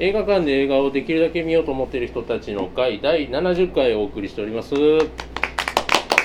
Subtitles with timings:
[0.00, 4.74] 映画館で映画をできるだけ見ようと思っている人たちの会第70回をお送りしております。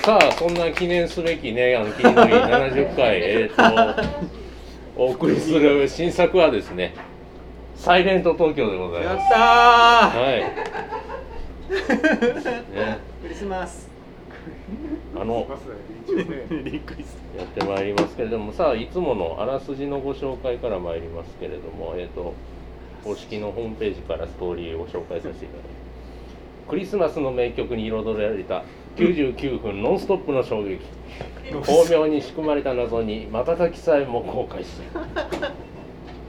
[0.04, 3.62] さあそんな記念すべきねあの金の日70回 えっ、と
[4.96, 6.94] お送りする新作はですね
[7.74, 9.14] 「サイレント東京」でございます。
[9.14, 10.40] やったはい、
[12.76, 13.90] ね、クリスマス。
[15.16, 15.48] あの
[16.64, 22.34] リクリスやってまいりますけれどもさあいつものあらすじのご紹介から参りますけれどもえっ、と
[23.04, 26.68] 公式のホームページからストーリーを紹介させていただきます。
[26.70, 28.64] クリスマスの名曲に彩られた
[28.96, 30.80] 99分ノンストップの衝撃。
[31.50, 34.88] 巧妙に仕組まれた謎に瞬きさえも後悔する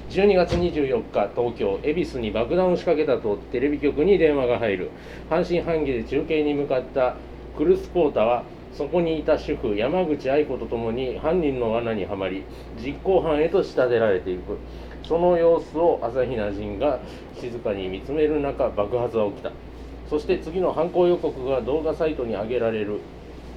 [0.09, 4.91] 12月24日東京恵比寿に爆弾を仕掛けたとテレビ局に電話が入る。
[5.29, 7.15] 半信半疑で中継に向かった
[7.57, 12.43] クルスポータはそこにいた主婦山口愛子とともに犯人の罠にはまり
[12.83, 14.57] 実行犯へと仕立てられていく。
[15.07, 16.99] その様子を朝比奈仁が
[17.39, 19.51] 静かに見つめる中爆発は起きた。
[20.09, 22.99] そして次の犯行予告が動画サイトに上げられる。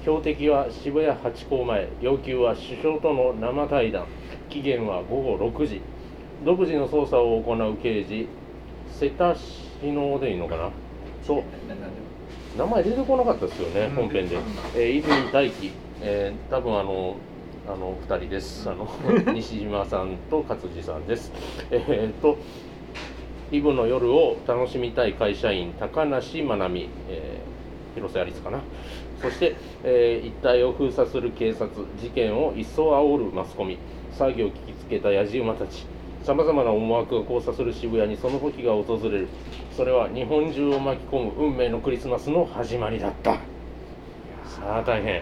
[0.01, 1.87] 標的は渋谷ハチ公前。
[2.01, 4.05] 要求は首相との生対談。
[4.49, 5.81] 期限は午後6時。
[6.45, 8.27] 独自の捜査を行う刑事。
[8.91, 10.71] 瀬田篠でいいのかな？
[11.29, 11.43] と
[12.57, 14.37] 名前出てこなかったですよね、本編で、
[14.75, 17.15] えー、泉大輝、えー、多分あの
[17.71, 18.67] あの2人です。
[18.67, 18.87] あの
[19.31, 21.31] 西島さんと勝地さんです。
[21.69, 22.35] えっと
[23.51, 28.61] イブの夜を楽しみたい会社員高梨真奈美、えー、広瀬アリスかな。
[29.21, 31.69] そして、えー、一帯を封鎖する警察
[32.01, 33.77] 事件を一層煽るマスコミ。
[34.13, 35.85] 騒ぎを聞きつけたやじ馬たち。
[36.23, 39.27] さまざまな思惑が交差する渋谷にその時が訪れる。
[39.77, 43.33] それは日本中を巻き込む運命のクリスマスの始まりだった。
[44.45, 45.21] さあ大変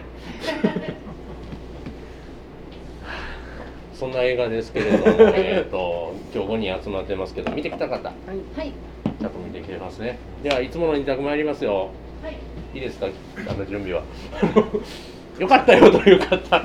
[3.98, 5.04] そんな映画ですけれども、
[5.34, 8.08] えーと今日5人集まってますけど見てきた方。
[8.08, 8.14] は
[8.64, 8.72] い。
[9.20, 10.18] ちゃんと見てきてますね。
[10.42, 11.90] ではいつもの2択参りますよ。
[12.22, 12.36] はい。
[12.74, 13.06] いいですか？
[13.48, 14.02] あの準備は。
[15.38, 16.64] よかったよという方。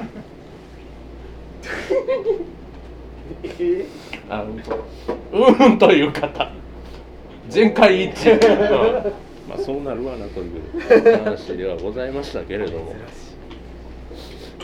[4.29, 4.43] あ
[5.31, 6.51] うんうんという方。
[7.49, 8.37] 全会一致、う
[9.09, 9.13] ん
[9.49, 12.95] まあそうなるわなという話ではございましたけれども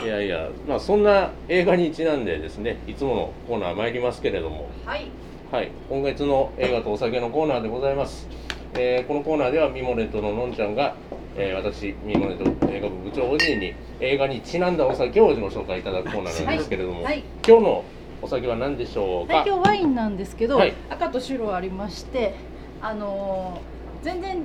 [0.02, 5.06] いやいやまあそんな映画にちなんでですねいつものコーナー参りますけれどもはい。
[5.52, 8.28] はい、今月の映画とお酒のコーナーでございます。
[8.74, 10.94] えーこのコーナーではミモレットののんちゃんが、
[11.36, 17.84] えー私ミモレット映画部部長おじいに映画にちなんだお酒をご紹介いただくコーナーなんですけれども、はいはい今日の
[18.22, 19.38] お酒は何でしょうか？
[19.38, 22.36] はい、今日ワインなんですけど、はい赤と白ありまして、
[22.80, 24.42] あのー全然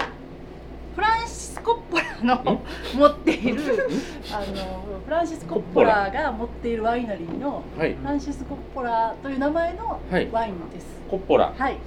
[0.95, 2.61] フランシス・コッポラの
[2.95, 3.89] 持っている
[4.31, 10.88] あのフランシス・コッポラが持っているワイナリーのはいフランシス・コッポラという名前のはいワインです。
[11.09, 11.53] コッポラ。
[11.57, 11.78] はい。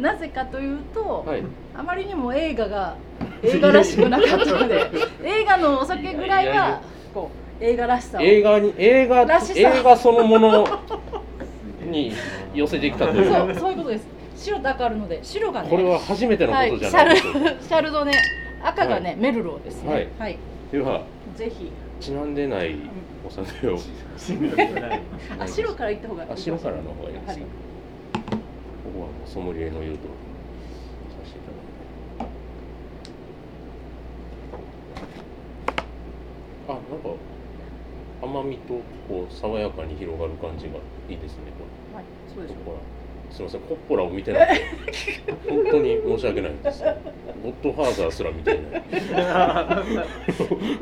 [0.00, 1.42] なぜかというと、はい。
[1.76, 2.96] あまりにも映画が
[3.42, 4.90] 映画らしくなかったので、
[5.22, 6.80] 映画のお酒ぐらいは
[7.12, 7.30] こ
[7.60, 8.22] う映画らしさを。
[8.22, 10.66] 映画に映画らしさ映画そのもの
[11.82, 12.12] に
[12.54, 13.32] 寄せてきたという。
[13.32, 14.13] そうそういうことです。
[14.36, 15.70] 白と赤あるので白がね。
[15.70, 17.40] これは初めてのこはい、とじゃないでしょうか。
[17.40, 18.12] ャルドネ
[18.62, 20.10] 赤がね、はいメルローですね。
[20.18, 20.38] ははいい。
[20.72, 21.04] では
[21.36, 21.70] ぜひ。
[22.00, 22.76] ちなんでない
[23.26, 23.78] お酒を。
[25.38, 26.30] あ白からいった方がいい。
[26.30, 27.42] あ白からの方がいいですか、はい
[28.84, 31.40] ここはもうソムリエの言うとさせてい
[32.18, 32.34] ただいて
[36.68, 37.08] あなんか
[38.22, 38.74] 甘みと
[39.08, 40.76] こう爽やかに広がる感じが
[41.08, 42.93] いいですねこはい、そうでしょれコッポラ
[43.34, 44.62] すみませんコッポラを見てなくて
[45.50, 46.90] 本当に申し訳ないですゴ
[47.50, 48.82] ッドファーザーすら見ていない。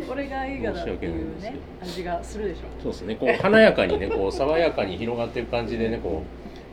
[0.06, 2.60] これが映画だって申し訳ないいうね味がするでしょ。
[2.82, 3.16] そうですね。
[3.16, 6.22] こう華やかにねこう爽やかに広がっていく感じでねこ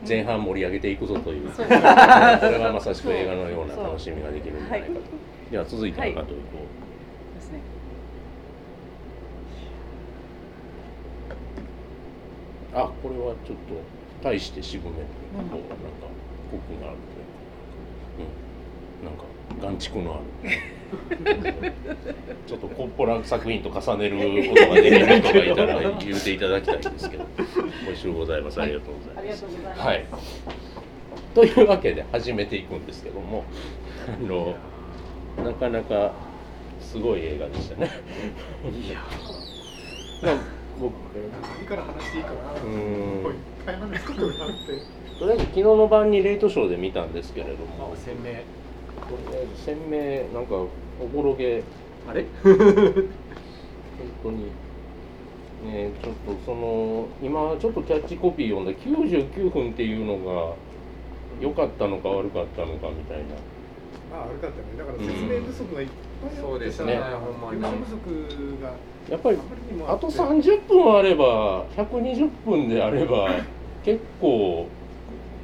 [0.04, 1.50] う前半盛り上げていくぞという。
[1.50, 4.92] そうこれはまさしく映画のような楽しみができるんじゃないかと。
[5.50, 6.22] では続いての方とい。
[6.22, 6.26] う
[7.34, 7.60] ですね。
[12.72, 15.10] と、あこれはちょっと大して渋めというか、
[15.50, 15.84] こうなんか
[16.50, 18.34] コクがあるというか、
[18.98, 19.24] うん、なんか
[19.60, 20.50] 眼蓄のある。
[22.46, 24.18] ちょっとコッポラ作品と重ねる
[24.48, 27.24] ことができる人がいたら言っていただきたいんですけど、
[27.86, 28.60] 美味しゅうございます。
[28.60, 29.44] ありがとうございます。
[29.78, 30.04] はい。
[31.34, 33.44] というわけで始めていくんですけども、
[34.08, 34.56] あの
[35.44, 36.12] なかなか
[36.80, 37.88] すごい映画でしたね。
[40.80, 40.94] まあ僕
[41.58, 42.24] 何から話していい。
[42.24, 42.54] かなっ
[43.64, 44.56] ぱい話すことがあって。
[45.18, 50.70] とりあえず昨日の晩にレイトショーで見たんですけれども、鮮明とりあえず鮮明なんかお
[51.12, 51.62] ぼろげ
[52.08, 52.24] あれ？
[52.42, 52.54] 本
[54.22, 54.46] 当に。
[55.62, 60.54] ね、ちょっとその今ちょっとキャッチコピー読んだ99分っていうのが
[61.38, 63.24] 良かったのか悪かったのかみたいな。
[64.10, 64.64] まあ悪かったね。
[64.78, 65.88] だから説明不足がいっ
[66.22, 66.96] ぱいあってさ、そうですね。
[66.96, 67.98] ほんまに予算不足
[68.62, 68.72] が
[69.10, 69.38] やっぱり
[69.88, 73.28] あとって30分あれば120分であれば
[73.84, 74.68] 結構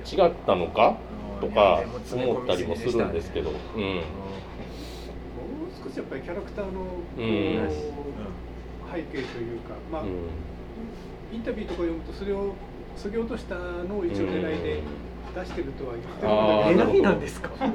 [0.05, 0.97] 違ったのか？
[1.41, 1.83] とか
[2.13, 4.03] 思ったりもするんですけど、うん、もう
[5.85, 6.79] 少しやっぱりキャラクターのこ
[7.19, 7.69] ううん。
[8.91, 10.09] 背景というか、まあうん。
[11.33, 12.55] インタビューとか読むとそれを
[12.97, 14.83] そぎ落としたのを一応狙いで
[15.35, 16.93] 出してるとは言ってるんだけど。
[16.95, 17.69] 狙いなんですかあれ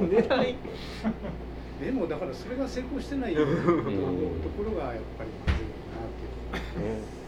[0.00, 0.56] 狙い
[1.82, 6.94] でもだからそれが成功してないところがやっぱりまずいなっていう。
[6.94, 7.22] ね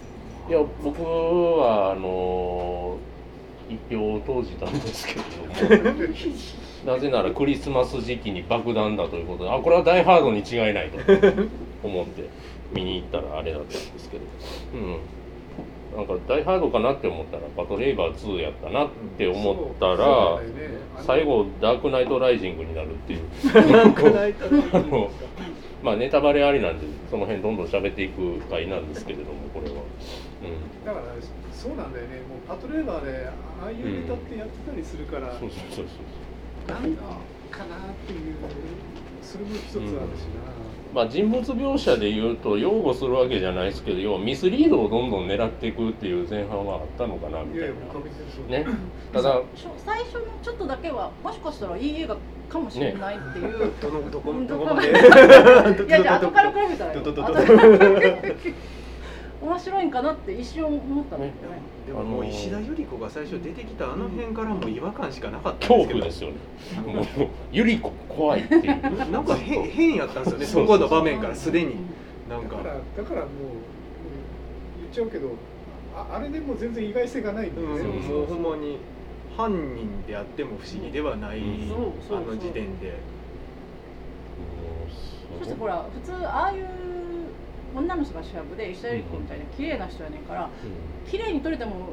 [0.47, 2.99] いや僕はあの
[3.69, 6.15] 一票を投じたんですけれども。
[6.85, 10.99] なぜならクリスマス時期に爆弾だということであこれは「ダイ・ハード」に違いないと
[11.83, 12.29] 思って
[12.75, 14.25] 見に行ったらあれだったんですけど。
[14.75, 14.99] うん
[15.97, 20.41] なんか「ダイ・ハード」かなって思ったら「バトレイバー2」やったなって思ったら
[21.03, 23.21] 最後「ダークナイト・ライジング」になるっていう。
[24.73, 25.11] あの
[25.83, 29.83] まあネタバレありなんでその辺どんどん喋っていく回なんですけれどもこれは。
[30.41, 30.85] うん。
[30.85, 31.05] だから
[31.53, 32.25] そうなんだよね。
[32.25, 33.29] もうパトレーバーで
[33.61, 36.73] ああいうネタってやってたりするから、そうそうそうそう。
[36.73, 38.35] なんかなっていう
[39.21, 39.85] それも一つある
[40.17, 40.41] しな、
[40.95, 47.75] まあ人物描写で言うと擁護するわけじゃないですけど要はミスリードをどんどん狙っていくっていう前半はあったのかなみたいな。
[48.59, 48.67] ね。
[49.13, 49.43] ただ
[49.85, 52.17] 最初のちょっとだけはもしかしたらいい映画
[52.49, 54.91] かもしれないっていう、どのどこまで？
[54.91, 54.93] い
[55.91, 56.93] やいや後から比べたら
[59.45, 61.59] 面白いんかなって一瞬思ったんだけどね。
[61.87, 66.33] でももう石田ゆり子が最初出てきたあの辺からもう違和感しかなかったん恐ですけど。
[66.33, 66.95] 怖ですよね。
[66.95, 69.11] もうゆり子怖いっていう。
[69.11, 70.47] なんか変変やったんですよね。
[70.47, 71.77] そこの場面からすでに。
[72.29, 72.57] なんか。
[72.57, 73.29] だからだからもううん
[74.81, 75.33] 言っちゃうけど
[75.95, 77.87] ああれでも全然意外性がないんだよね、うん。
[78.09, 78.79] もうほんまに
[79.37, 81.69] 犯人であっても不思議ではない、うん。
[81.69, 82.19] そうそうそう。
[82.19, 82.95] あの時点で
[85.39, 86.67] そしてほら普通ああいう
[87.75, 90.49] 女の人が主役で石田ゆり子みたいな綺麗な人やねんから
[91.11, 91.89] 綺麗に撮れても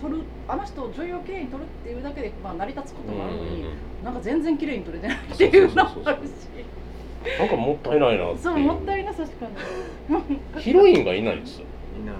[0.00, 3.64] 撮るあの人を女優を綺麗に撮るっていうだけで、まあ、成り立つこともあるのに、
[4.04, 6.30] なんか全然綺麗に撮れてないっていうのもあるし。
[7.38, 8.38] なんかもったいないなっていう。
[8.38, 9.46] そうもったいなさしか
[10.08, 10.18] な
[10.58, 11.66] いヒロインがいないんですよ。
[12.00, 12.16] いない。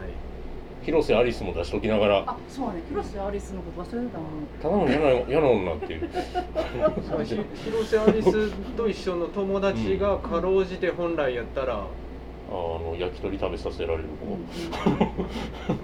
[0.82, 2.24] 広瀬アリスも出しときながら。
[2.26, 2.80] あそうね。
[2.88, 4.46] 広瀬アリスのこと忘れてたもん。
[4.60, 6.10] ただの嫌な嫌な女っていう。
[7.64, 11.84] 広瀬 アリスと一緒の友達がかろうじて本来やったら、
[12.48, 14.04] あの焼き鳥食べさせられる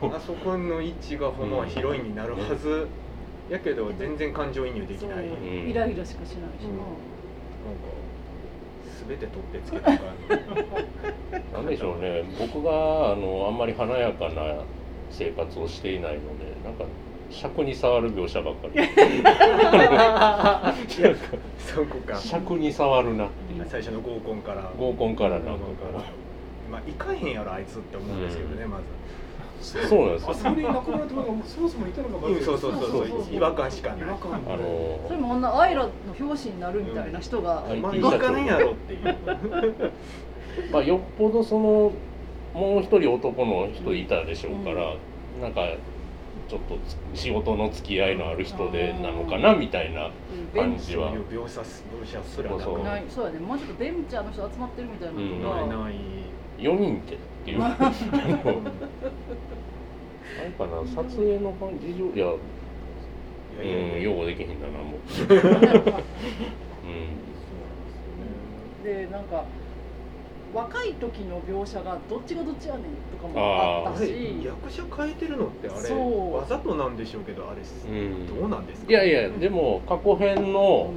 [0.00, 2.86] 子、あそこの位置がほんまはヒロインになるはず、
[3.50, 5.48] やけど全然感情移入できない、なんかうん。
[5.68, 6.70] イライラしかしないしな、
[9.08, 10.04] 全て取ってつけたか
[11.52, 12.22] ら なんでしょうね。
[12.38, 14.62] 僕があのあんまり華やかな
[15.10, 16.84] 生活をしていないのでなんか
[17.30, 18.76] 尺に触る描写ばっかり。
[19.24, 19.34] なん
[20.04, 20.74] か
[21.58, 22.16] そこか。
[22.16, 23.66] 尺に触るなっていう。
[23.66, 24.70] 最初の合コンから。
[24.78, 25.50] 合コンからなんか
[26.72, 28.70] まあ行かへんやろあいつって思うんですけどね、うん。
[28.70, 28.84] まず。
[29.88, 30.30] そうなんですよ。
[30.30, 32.80] あそこに中村とかがそもそもいたのがまずうんそうそうそう。
[32.80, 33.34] そうそうそうそう。
[33.34, 34.00] 違和感しかない。
[34.00, 39.02] 違和感あのそれも女アイラの表紙になるみたいな人が、うんまあ行かないやろっていう。
[40.72, 41.92] まあよっぽどその
[42.54, 44.94] もう一人男の人いたでしょうから、
[45.40, 45.62] なんか
[46.48, 46.76] ちょっと
[47.14, 50.10] つ仕事の付き合いのある人でなのかなみたいな
[50.54, 51.08] 感じは。
[51.10, 53.04] そういう描写描写すらなくそうない。
[53.08, 53.38] そうやね。
[53.38, 55.42] もうちょっとベンチャーの人集まってるみたいなうん。
[55.42, 55.94] のが、ないない
[56.62, 57.62] 4人ってっていう。
[57.62, 57.90] あのあ
[60.44, 60.86] れかな。
[60.86, 62.10] 撮影の感じ上。
[62.14, 62.26] いや。
[63.54, 64.96] いやいやうん擁護できへんだなも。
[64.96, 65.00] う、
[66.86, 66.90] う
[68.80, 69.44] ん、でなんか
[70.54, 76.34] 若い時の描写がどっちがどっちやねんとかもあったあれし役者変えてるのってあれそう。
[76.34, 78.26] わざとなんでしょうけどあれ、うん。
[78.26, 78.90] どうなんですか？
[78.90, 80.94] いやいやでも過去編うのん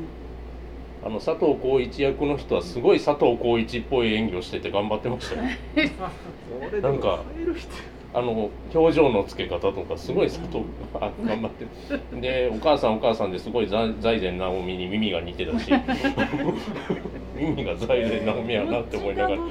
[1.06, 5.42] あの佐藤浩市役の人はすごい佐藤浩市っぽい演技をしてて頑張ってましたよ。
[6.82, 7.22] なんか
[8.12, 11.66] あの表情のつけ方とかすごい佐藤が頑張って。
[12.16, 15.72] るでお母さんお母さんですごい財財前直美に耳が似てたし。
[17.36, 19.38] 耳が財前直美やなって思いながら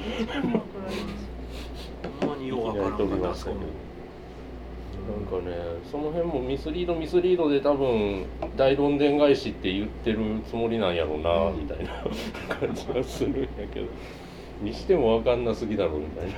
[5.05, 5.55] なんかね
[5.89, 8.25] その辺もミスリードミスリードで多分
[8.57, 10.19] 大どんでん返しって言ってる
[10.49, 12.03] つもりなんやろうなみたいな
[12.55, 13.87] 感じがするんやけど。
[14.61, 16.37] にしても分かんなすぎだろうみたいな、ね、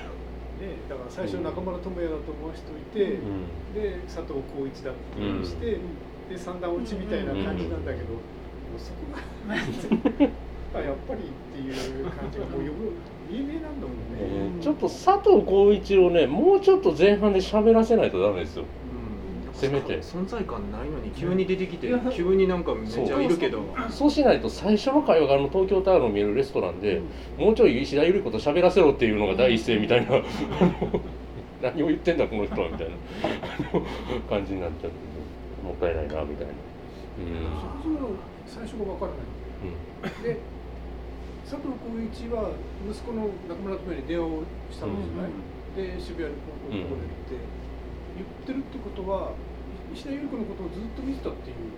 [0.89, 3.19] だから最初中村智也だと思う人いて、
[3.73, 5.77] で佐藤浩市だっていうして、
[6.29, 9.13] で三段落ちみたいな感じなんだけど、もうそこ
[10.73, 12.93] がやっぱりっていう感じがもうよく
[13.29, 14.61] 有名なんだもんね。
[14.61, 18.63] ちょっと佐藤浩市をねもうちょっと前半で喋らせないとダメですよ。
[18.63, 19.53] うん。
[19.53, 19.99] せめて。
[20.01, 22.11] 存在感ないのに急に出てきてうん。
[22.11, 23.61] 急になんかめっちゃいるけど。
[23.89, 24.11] そう。
[24.11, 27.01] しないと最初の会話があの東京タワーの見えるレストランで、
[27.37, 31.01] もうちょい石田ゆり子と喋らせろっていうのが第一声みたいな、あ の
[31.61, 32.95] 何を言ってんだこの人はみたいな。
[34.29, 34.95] 感じになっちゃって
[35.63, 36.53] もったいないなみたいな。
[37.83, 38.09] そもそも
[38.45, 39.19] 最初が分からない。
[39.65, 40.23] うん。
[40.23, 40.56] で
[41.47, 42.51] 佐藤浩市は
[42.83, 45.31] 息子の中村智也に電話をしたんじゃない、
[45.79, 47.39] で渋谷にこうこうこうで言って、
[48.19, 49.31] 言ってるってことは
[49.95, 51.71] 石田ゆり子のことをずっと見てたっていう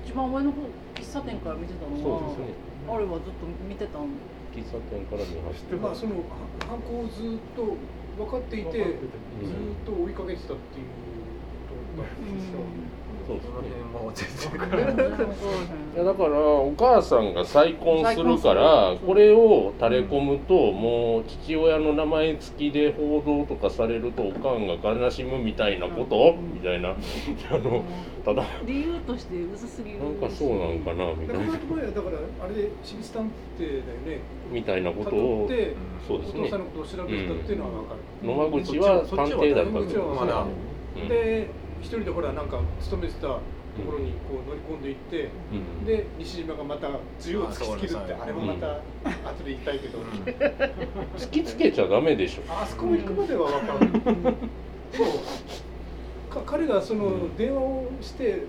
[0.00, 0.64] 一番上の方
[0.96, 2.56] 喫茶店から見てたのはね
[2.88, 4.16] あれはずっと見てたん
[4.48, 7.76] 喫茶店から見走ってまあそのは犯行をずっと
[8.16, 8.96] 分かっていて。
[9.40, 11.19] ずっと追いかけてたっていう
[13.26, 13.50] そうですね。
[15.92, 26.34] いいやだからお母さんが再婚するからこれを垂れ込むともう父親の名前付きで報道とかされるとおかんが悲しむみたいなこと？
[26.38, 26.54] うん。
[26.54, 26.90] みたいな。
[27.50, 27.82] あの
[28.24, 29.98] ただ理由として薄すぎる。
[29.98, 31.44] なんかそうなんかなみたいな。
[31.46, 34.20] だからあれで私立探偵だよね。
[34.50, 35.74] みたいなこと辿をって
[36.06, 36.40] そうですね。
[36.40, 41.08] お父さんのことを調べてたっていうのは分かる、野間口は探偵だったん。
[41.08, 41.48] で
[41.80, 43.20] 一人でほらなんか勤めてた
[43.76, 45.86] ところにこう乗り込んでいって、うん。
[45.86, 46.88] で西島がまた
[47.20, 48.66] 銃を突きつけるってあれもまた
[49.28, 49.98] 後で言いたいけど、
[51.16, 52.42] 突きつけちゃダメでしょ。
[52.52, 54.34] あそこ行くまでは分からない、でも
[56.30, 58.44] か彼がその電話をして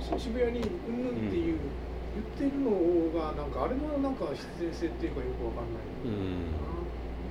[0.00, 1.58] し渋谷にうんぬんっていう、
[2.38, 2.70] 言ってるの
[3.18, 6.46] がなんかあれのなんか必然性っていうかよく分かんない、うん。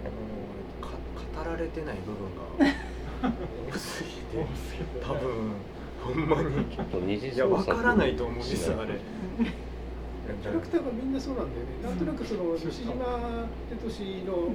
[0.03, 2.75] あのか語られてない部分が
[3.21, 4.45] 多すぎて
[5.03, 5.51] 多分
[6.03, 6.65] ほんまに。
[6.65, 8.99] ちょっと二次いや創作わからないと思うんですあれ。
[10.41, 12.95] キャラクターがみんなそうなんだよね、なんとなくその西島
[13.69, 14.49] 哲俊の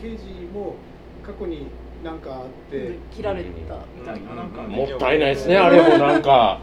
[0.00, 0.76] 刑事も
[1.22, 1.66] 過去に
[2.02, 3.74] 何かあって、切られたみた
[4.16, 4.34] いな。
[4.34, 6.60] なんかうんもったいないですねあれもなんか。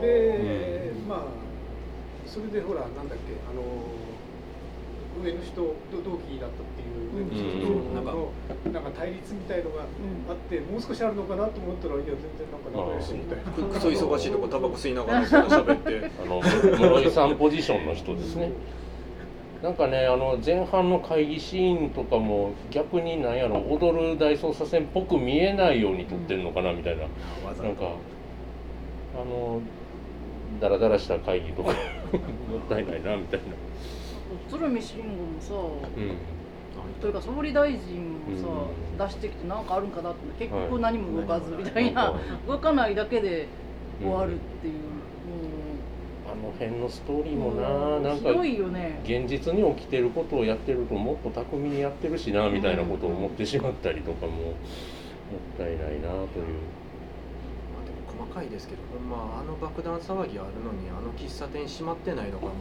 [0.00, 1.22] で、まあ
[2.26, 3.14] それでほらなんだっけ
[3.50, 3.62] あの
[5.22, 8.14] 上の人と同期だったっていう上の人となんか
[8.72, 13.52] なんか対立みたいのがあって、もう少しあるのかなと思ったらいや全然なんか仲良しみたいな。
[13.74, 18.52] くそ忙しいとこタバコ吸いながらそんな喋ってあの室井さんポジションの人ですね
[19.62, 27.92] なんかねあの前半の会議シーンとかも逆になんやろ踊る大捜査線っぽく見えないように撮ってんのかなみたいななんか
[29.14, 29.60] あの
[30.60, 31.76] ダラダラした会議とかもっ
[32.68, 33.67] たいないなみたいな
[34.50, 35.54] 鶴見慎吾もさ
[35.96, 36.16] うん。
[37.00, 37.78] というか総理大臣
[38.26, 38.98] もさ、うん。
[38.98, 40.64] 出してきて何かあるんかなって結はい。
[40.68, 42.14] 局何も動かずみたいな、
[42.46, 43.46] 動かないだけで
[44.00, 44.74] 終わるっていう、
[46.26, 49.00] あの辺のストーリーもななんかひどいよね。
[49.04, 54.54] 現実に起きてることをやってるともっと巧みにやってるしなみたいなことを思ってしまったりとかももっ
[55.58, 56.44] たいないなという。
[58.18, 62.52] 細かいですけどほんまあの爆弾騒ぎあるのにあの喫茶店閉まってないのがも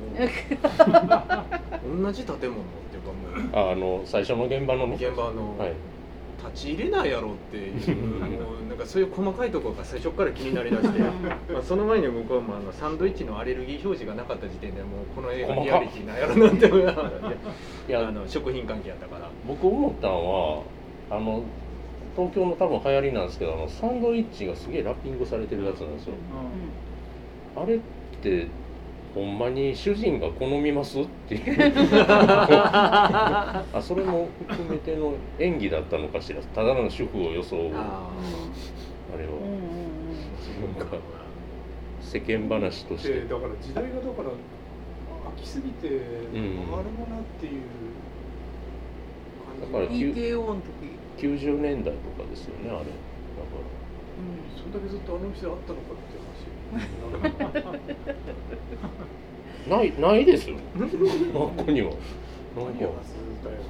[2.00, 3.64] う同じ建物っていうかも。
[3.64, 5.74] う ああの最初の現場のね現場のはい。
[6.38, 11.00] 立ち入れないやろっていうもうなんかそういう細かいところが最初から気になりだして
[11.52, 17.38] まあその前に僕はもうあのサンドイッチのアレルギー表示がなかった時点でもうこの映画リアリティなんやろなって思いながらね
[17.88, 19.32] いやあの食品関係やったから。
[19.48, 20.62] 僕思ったのは
[21.10, 21.42] あの
[22.18, 26.16] 東京の多分流行りなんですけどあのサンドイッチがすげえラッピングされてるやつなんですよ。
[27.56, 27.80] あれっ
[28.24, 28.48] て
[29.14, 31.74] ほんまに主人が好みますっていう。
[31.78, 37.72] あそれも含めての演技だったのかしらただの主婦を装う。
[37.76, 38.10] あ
[39.14, 40.78] あれはうんうんうん。
[40.80, 40.98] なんか
[42.02, 43.14] 世間話として。
[43.14, 44.34] でだから時代がだから飽
[45.40, 45.92] きすぎて、ん。
[45.92, 46.02] あれ
[46.34, 47.62] もなっていう
[49.46, 49.72] 感じ。
[49.72, 52.78] だからうん EKO の時、90年代とかですよねあれ。
[52.80, 52.88] だか
[54.56, 56.38] そんだけずっとあの店あったのかって話。
[59.70, 60.58] ら ないないですよ。
[61.34, 61.90] ここには。
[61.90, 62.02] なんか。
[62.58, 63.64] あるはずだよね。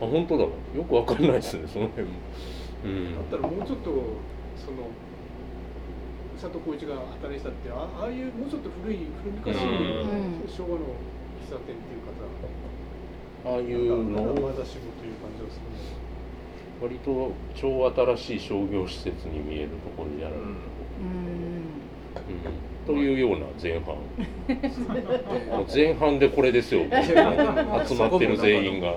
[0.00, 0.44] あ本当だ。
[0.44, 0.50] よ
[0.88, 2.14] くわかんないですねその辺も。
[2.84, 3.14] うん。
[3.14, 3.90] だったらもうちょっと
[4.56, 4.90] その
[6.34, 10.48] 佐藤浩市が働いてたってあああいうもうちょっと古い古昔のうん。
[10.50, 10.90] 昭和の
[11.46, 12.18] 喫茶店っていう方。
[13.44, 14.34] ああいうのを。
[14.40, 16.01] まだ仕事という感じがするんです
[16.82, 20.48] 割と超新しい商業施設に見えるところにやられる、うん。
[20.48, 20.56] うん。
[22.84, 23.94] というような前半。
[25.56, 26.82] もう前半でこれですよ。
[26.90, 28.96] 集まってる全員が、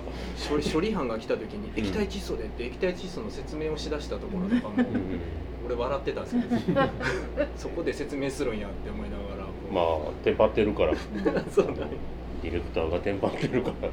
[0.50, 5.20] 処理処理班が来た時に液体窒素でって液体窒素の説明をしだしたところとかもうん。
[5.68, 6.82] 俺笑ってたんですけど。
[7.56, 10.96] そこで説明するんやって思いながらまあテンパってるから。
[11.52, 11.78] そうだね。
[12.42, 13.90] ディレクターがテンパってるから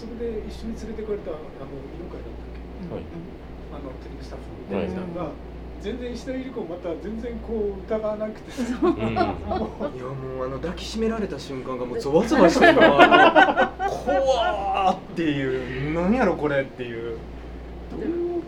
[0.00, 2.56] それで一緒に連れてかれたあの犬飼だったっ
[2.88, 2.94] け？
[2.94, 3.04] はい。
[3.70, 5.30] あのテレビスタッフのディレクターが、
[5.82, 8.50] 全然石田ゆり子また全然こう疑わなくて。
[8.50, 8.92] さ、うん。
[8.92, 17.18] いやもうあの抱きしめられた瞬間がもうゾワゾワしてるの怖ーっていう何やろこれっていう。
[17.90, 18.00] どう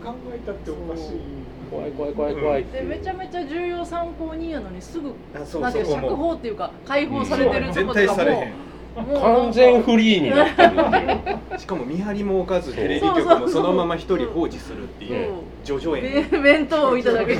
[0.03, 1.21] 考えたっておかしい。
[1.69, 2.61] 怖い怖い怖い怖い。
[2.63, 5.85] ってでめちゃめちゃ重要参考人やのにすぐなんていう。
[5.85, 8.37] 釈放っていうか解放されてると絶ことか対されへん。
[8.39, 8.55] ももう
[8.95, 11.59] 完全フリーになってるっていう。
[11.59, 15.33] しかも見張りも置かずテレビ局もそのまま一人放置するっていう。
[15.63, 17.33] 叙々苑べ弁当をいただけ。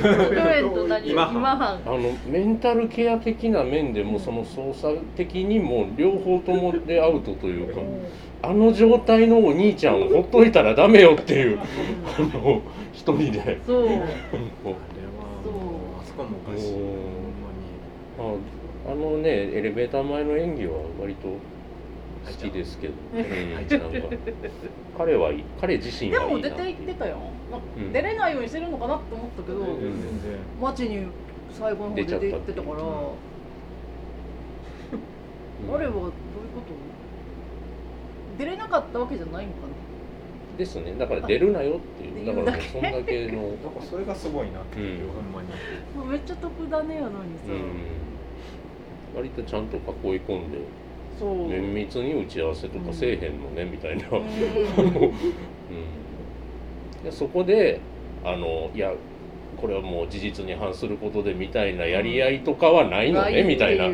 [1.04, 1.42] 今半。
[1.42, 1.80] 半。
[1.86, 7.80] あのメンタルケア的な面でもその操作的にも両方ともでアウトというか
[8.42, 11.64] あの状態のお兄ちゃんをほっといたらダメよっていうあ
[12.36, 13.60] の一人で。
[13.66, 13.84] そう。
[13.86, 14.74] あれはもう。
[16.00, 16.70] あそこもおかしい。
[16.70, 16.76] うん。
[18.16, 18.36] ほんまに。
[18.36, 18.53] あ
[18.94, 22.94] あのねエレベーター前の演技は割と好きですけど、
[24.96, 25.44] 彼はいい。
[25.60, 27.18] 彼自身でも出て行ってたよ。
[27.92, 29.80] 出れないようにしてるのかなって思ったけど、全
[30.22, 31.08] 然街に
[31.50, 32.76] 最後の方出て行ってたから。
[32.76, 32.80] う。
[35.66, 36.12] ん あれはどういうこ
[38.38, 38.38] と？
[38.38, 39.58] 出れなかったわけじゃないのか
[40.56, 40.94] ですね。
[40.98, 42.26] だから出るなよっていう。
[42.26, 45.10] だからそんだけの、なんかそれがすごいなっていう、
[46.00, 46.08] うん。
[46.10, 47.14] めっちゃ得だねやのに
[47.46, 48.13] さ、うん、
[49.14, 49.82] 割とちゃんと囲い
[50.20, 50.58] 込んで
[51.18, 51.48] そう。
[51.48, 54.20] 綿密に打ち合わせとかせえへんのねみたいな、う
[57.04, 57.12] うん。
[57.12, 57.80] そこで
[58.24, 58.92] あのいや
[59.60, 63.88] これはもう事実に反することでみたいなやり合いとかはないのね、みたいな。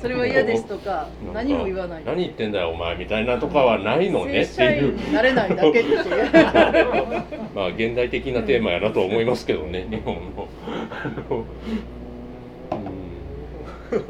[0.00, 2.04] それは嫌ですとか何も言わない。
[2.04, 4.94] 何言ってんだよお前みたいなとかはないのねっていう。
[4.94, 5.90] になれないだけって
[7.54, 10.48] まあ現代的なテーマやなと思いますけどね日本の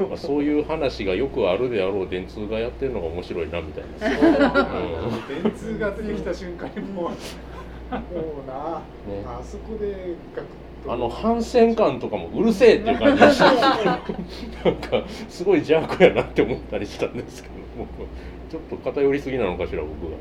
[0.09, 5.11] まあそういう話がよくあるであろう電通がやってるのが面白いなみたいな、う。
[5.11, 7.11] ん電通が出てきた瞬間にもうも
[7.91, 8.81] うな、
[9.13, 10.47] ねあそこでガク
[10.87, 13.51] あの反戦感とかもうるせえっていう感じでした。
[13.83, 13.99] なん
[14.75, 17.87] かすごい邪悪やなって思ったりしたんですけども。
[18.49, 20.17] ちょっと偏りすぎなのかしら僕が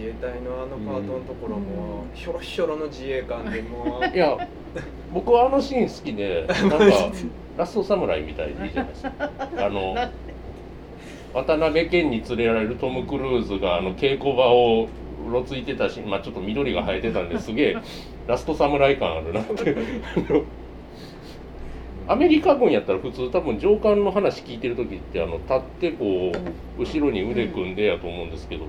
[0.00, 4.08] 自衛隊のあのパートのところも、ひょろひょろの自衛官でもう。
[4.16, 4.48] いや
[5.12, 6.78] 僕はあのシーン好きで なんか
[7.58, 9.10] ラストサムライみたいでいいじゃないですか。
[9.58, 9.94] あの
[11.34, 14.88] 渡辺謙に連れられるトム・クルーズがあの稽古場を
[15.28, 17.76] うろついてたし、まあ、ちょっと緑が生えてたんですげえ
[18.26, 19.76] ラストサムライ感あるなって。
[22.08, 26.32] アメリカ軍やったら普通多分上官の話聞いてる時ってあの立ってこ
[26.78, 28.64] う後ろに腕組んでやと思うんですけど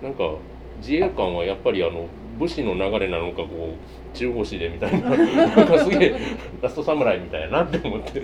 [0.00, 0.36] なんか
[0.78, 2.06] 自衛官はやっぱりあの
[2.38, 6.14] 武士の流れなのかこう中腰でみたいななんかすげえ
[6.62, 8.22] ラストサムライみたいやなって思って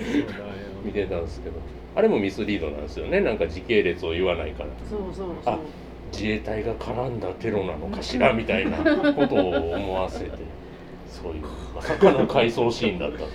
[0.85, 1.57] 見てたんですけど。
[1.97, 3.21] あれもミスリードなんですよね。
[3.21, 4.71] なんか時系列を言わないから。
[4.91, 5.55] そうそうそう。
[5.55, 5.59] あ
[6.13, 8.79] 自衛隊が絡んだテロなのかしらみたいな
[9.13, 10.31] ことを思わせて
[11.09, 11.43] そういう
[11.75, 13.31] まさかの回想シーンだったという。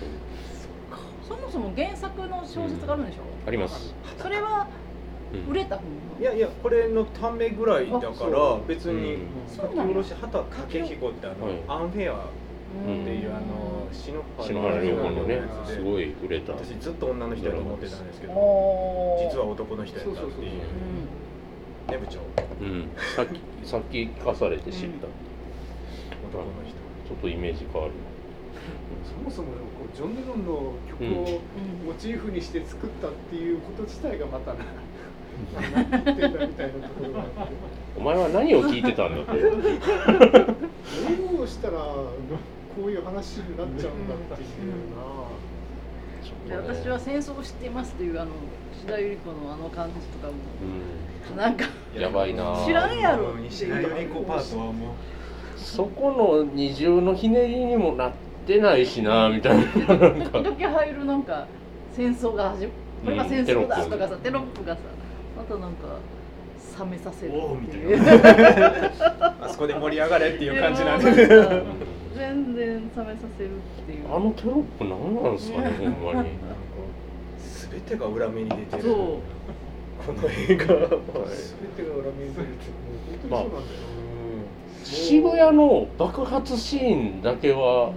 [1.27, 4.88] そもそも原作の小説があるんでしょ、あります、それはうん
[5.49, 5.85] 売れた本
[6.19, 9.21] いやいやこれのためぐらいだから別にうん。
[9.55, 11.63] 書き下ろし畑武彦ってあの、はい。
[11.67, 12.17] アンフェアっ
[12.87, 16.53] うんていうあの篠篠原涼子のねすごい売れた。
[16.53, 18.33] 私ずっと女の人だと思ってたんですけど
[19.31, 20.51] 実は男の人やったっていう。
[21.91, 22.19] ね部長。
[22.61, 22.89] うん。
[23.15, 25.07] さっきさっき聞かされて知った、
[26.37, 26.75] 男の人。
[27.07, 27.93] ちょっとイメージ変わる。
[29.03, 29.47] そもそも
[29.95, 31.41] ジョン・レノンの曲を
[31.85, 34.59] モチーフにして作ったっていうこと自体がまたな
[35.53, 36.33] 何言ってん。
[36.33, 37.33] だみたいなところがあって
[37.97, 39.15] お前は何を聞いてたん。
[39.15, 39.49] だってど
[41.43, 42.11] うしたらこ
[42.85, 44.07] ういう話になっちゃうん。
[44.07, 44.45] だってい
[46.49, 48.31] うな、私は戦争を知っていますというあの
[48.79, 50.33] 志田百合子のあの感じとかも
[51.33, 51.57] うなん。
[51.57, 52.97] かやばいな知らん。
[52.97, 54.95] やろ西成由里子パートはもう
[55.57, 56.11] そこ
[56.43, 59.63] の二重のひねりにもなってないしなみたいな。
[59.95, 60.39] なんか。
[60.41, 61.47] 時々入るなんか
[61.93, 62.71] 戦争が始ま
[63.05, 64.65] これが戦争だとかさテロップ。
[64.65, 64.81] がさ
[65.37, 65.99] またなんか
[66.79, 67.99] 冷めさせるっていう。
[69.41, 71.13] あそこで盛り上がれっていう感じなんで
[72.15, 74.15] 全然冷めさせるっていう。
[74.15, 76.29] あのテロップ何なんですかねほんまに。
[77.71, 78.83] 全てが裏目に出てる。
[78.83, 78.95] そう。
[80.05, 80.73] この映画。
[80.73, 83.63] は全てが裏目に出てもう本当にそうなんだよ、
[84.83, 87.91] 渋谷の爆発シーンだけは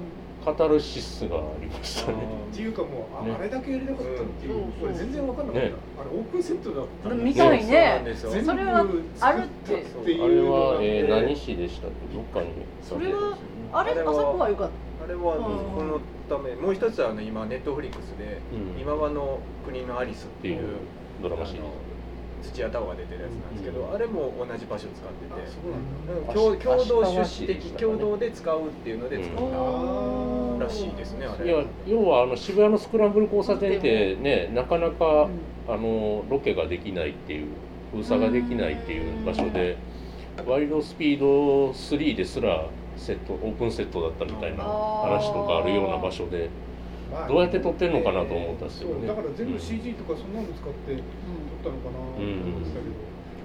[0.44, 2.18] カタルシスがありましたね。
[2.52, 3.34] っていうかもうあ,、ね。
[3.38, 4.72] あれだけやりたかったっていう、うん。
[4.72, 5.74] これ全然分かんなかった、ね。
[6.00, 8.78] あれオープンセットだったこれんだ見たいそうなんねですよ全部それは
[9.20, 9.72] あるって。
[9.74, 12.16] 作ったっていうあれは、えー何市でしたっけ？
[12.16, 12.48] どっかに
[12.82, 13.36] それは
[13.72, 14.70] あれああれはそこはよかっ
[15.04, 20.58] あれはこのためもう一つはあの今ネットフリックスでうん「今はの国のアリス」っていう
[21.22, 21.68] ドラマシリーズ。
[21.68, 21.70] あ
[22.52, 31.46] 土屋太鳳が出てるやつなんですけど、うんあれも同じ場所使ってあて共共同出資的共同で使うっていうので使ったうんらしいですねあれ。
[31.46, 35.28] いや要はあの渋谷のスクランブル交差点ってねなかなか
[35.68, 37.48] あのロケができないっていう
[37.92, 39.76] 封鎖ができないっていう場所で
[40.46, 46.48] ワイルドスピード3ですらセットオープンセットだったみたいな話とかあるような場所で
[47.12, 49.06] まあどうやって撮ってんのかなと思ったんですけどね。
[49.06, 51.02] だから全部 CG とかそんなの使って撮
[51.62, 52.98] ったのかなと思ってたけど、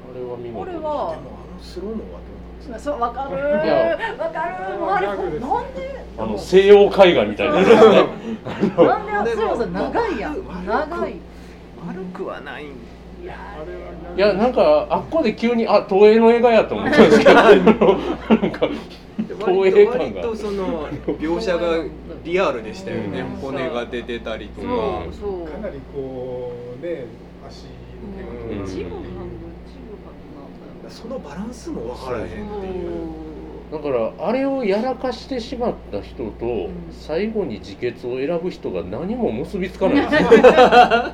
[0.10, 0.82] あれは見事でした。
[0.82, 2.92] これはでもあのスローモンはどうなんですか？
[2.92, 3.98] そうわかるいや。
[4.18, 6.06] わかるもうあれなんで？
[6.18, 7.64] あの西洋絵画みたいなね。
[8.76, 10.34] なんでそういえばさ長いやん。
[10.66, 11.14] 長い。
[11.88, 12.66] 悪くはない。
[12.66, 17.34] んいやなんかあっこで急にあ東映の映画やと思ったんですけど。
[17.36, 18.68] なんか
[19.46, 20.04] 東映感が。
[20.06, 20.88] 割とその
[21.20, 21.84] 描写が
[22.24, 23.22] リアルでしたよね。
[23.22, 23.28] うん。
[23.42, 24.68] 骨が出てたりとか。
[25.12, 25.48] そうそう。
[25.48, 26.52] かなりこ
[26.82, 27.06] うね
[27.48, 27.66] 足
[28.50, 28.68] うん。
[30.90, 32.36] そのバランスも分からへんって
[32.68, 33.28] いう。
[33.72, 36.70] だからあれをやらかしてしまった人とん。
[36.92, 40.08] 最後に自決を選ぶ人が何も結びつかない。
[40.08, 41.14] あ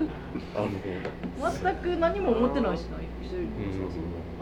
[0.56, 0.69] の
[1.51, 3.41] 全く何も思ってないしな一人う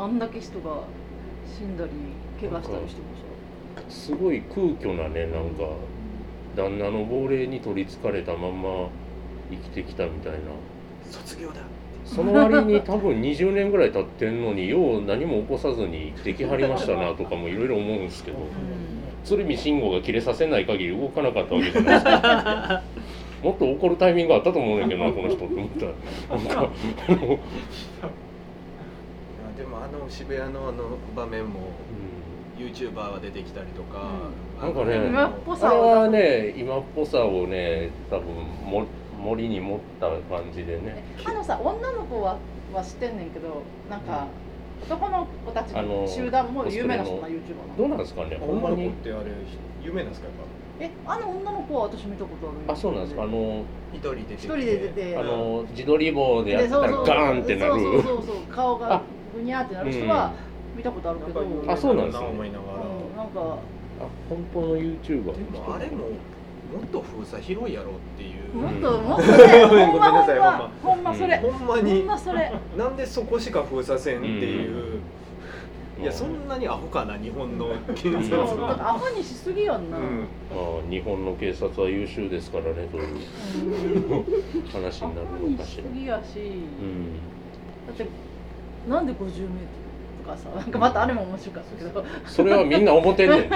[0.01, 0.03] ん。
[0.03, 0.83] あんだけ人が
[1.47, 1.91] 死んだり
[2.39, 3.07] 怪我したりしても
[3.89, 5.67] すごい空虚なねなんか
[6.55, 8.89] 旦那の亡霊に取りつかれたまんま
[9.49, 10.37] 生きてきたみたいな。
[11.09, 11.61] 卒業だ
[12.05, 18.37] その割に多分20年ぐらい経ってんのによう何も起こさずに生きはりましたなとかもいろいろ思うんですけど
[19.23, 22.81] 鶴見慎吾が切れさせない限り動かなかったわけじゃないですか
[23.43, 26.37] もっと怒るタイミングあったと思うんだけどなこの人って思ったら。
[26.37, 26.69] なんか
[27.07, 27.37] あの、いや
[29.57, 31.71] でもあの渋谷のあの場面も
[32.57, 34.11] YouTuber が出てきたりとか、
[34.61, 34.67] うん。
[34.67, 38.85] なんかね今っぽあさをれはね今っぽさをね多分も
[39.21, 41.03] 森に持った感じでね。
[41.23, 42.37] あのさ女の子は
[42.73, 44.27] は知ってんねんけどなんか
[44.85, 49.31] 男の子たちあのの集団も有名な人な YouTuber どうなんですかねほん女の子っまにてあれ
[49.83, 50.35] 有名なんですかやっ
[50.79, 53.23] えあの女の子は私見たことあるあそうなんですか。
[53.23, 54.33] あのぱ一人出てきて。
[54.35, 57.73] 一人で出てあの自撮り棒でやってたらガーンってなる。
[57.73, 58.35] そうそうそうそう。
[58.49, 59.01] 顔があ。
[59.35, 60.33] ぐにゃってなる人は
[60.75, 62.25] 見たことあるけど、あそうなんですね。
[62.25, 63.57] 思いながら、なんか。
[64.01, 66.07] あ本当の YouTuber でもあれも
[66.71, 68.81] もっと封鎖広いやろっていう、もっうん。
[68.81, 69.37] ともっとね
[69.69, 70.71] ごめんほんまなさいほんま。
[70.83, 71.13] ほんま。
[71.13, 71.41] それ、うん。
[71.51, 72.01] ほほんまに。
[72.01, 72.51] んまそれ。
[72.77, 74.71] なんでそこしか封鎖せんっていう、
[76.01, 80.03] いやうんそんなにアホかな日本の警うん察そうだからアホにしすぎやんな、うん。
[80.03, 80.09] ま
[80.85, 83.07] あ日本の警察は優秀ですからねという
[84.15, 84.23] うん。
[84.71, 86.45] 話になアホにしるのかしらすぎやし、うん。
[87.87, 88.05] だって
[88.89, 89.41] なんで50メートル
[90.23, 93.49] とかさなんかまたあれも面白かったけど、それはみんな思ってんねん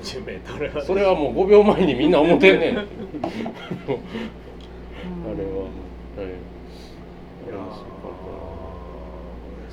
[0.00, 2.76] 50メートルそれはもう5秒前にみんな思ってんねん。
[2.78, 2.90] あれは。
[6.18, 6.30] うんはい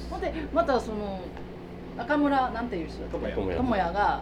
[0.10, 1.20] ほんでまたその
[1.98, 3.36] 中村なんていう人だっけ？
[3.56, 3.94] 智也。
[3.94, 3.94] が、うん。
[3.94, 4.22] なんか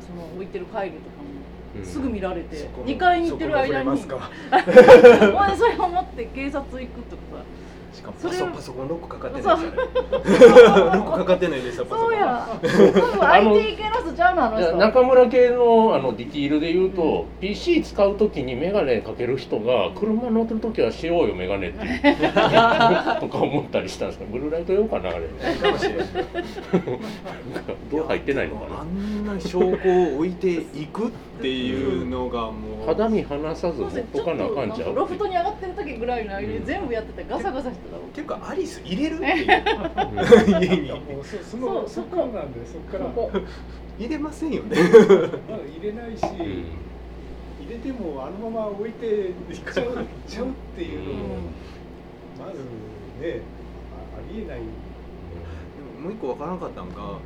[0.00, 1.06] その置いてる回路とか
[1.74, 1.80] うん。
[1.80, 3.98] もすぐ見られて、そこも2階に行ってる間に。
[3.98, 7.22] それを持って警察行くとか
[7.96, 10.56] しかもそれパソパソコンロックかかってそないうですよね。
[10.60, 12.10] ロックかかってないですよパソコン。
[12.12, 14.76] そうや多分 IT 系の人ちゃうのあの人。
[14.76, 22.00] 中村系のあのディティールで言うと、PC 使う時に眼鏡かける人が車乗ってる時はしようよ眼鏡っていう。
[23.20, 25.20] とか思ったりしたんですけどブルーライト用かなあれ。
[25.62, 25.94] かもしれ
[27.90, 32.86] どう入ってないのかあなんな証拠を置いていくっていうのがもう。
[32.86, 34.94] 肌身離さず持っとかなあかんちゃう？
[34.94, 39.16] ロフトに上がってる時ぐらいの間に全部やっててガサガサしてたっていうかアリス入れる？
[39.16, 39.46] っていう
[40.60, 42.26] 家にもうそそのそうそこ。
[42.26, 43.06] なんでそこから。
[43.98, 44.76] 入れませんよね。
[44.76, 46.36] まだ入れないし、うん。
[46.36, 49.34] 入れてもあのまま置いていっ
[49.72, 51.38] ちゃうちゃうっていうのを、
[52.38, 52.58] まず
[53.20, 53.40] ね
[54.14, 54.58] あありえない。
[54.58, 54.64] で
[55.98, 57.18] ももう一個わからなかったのが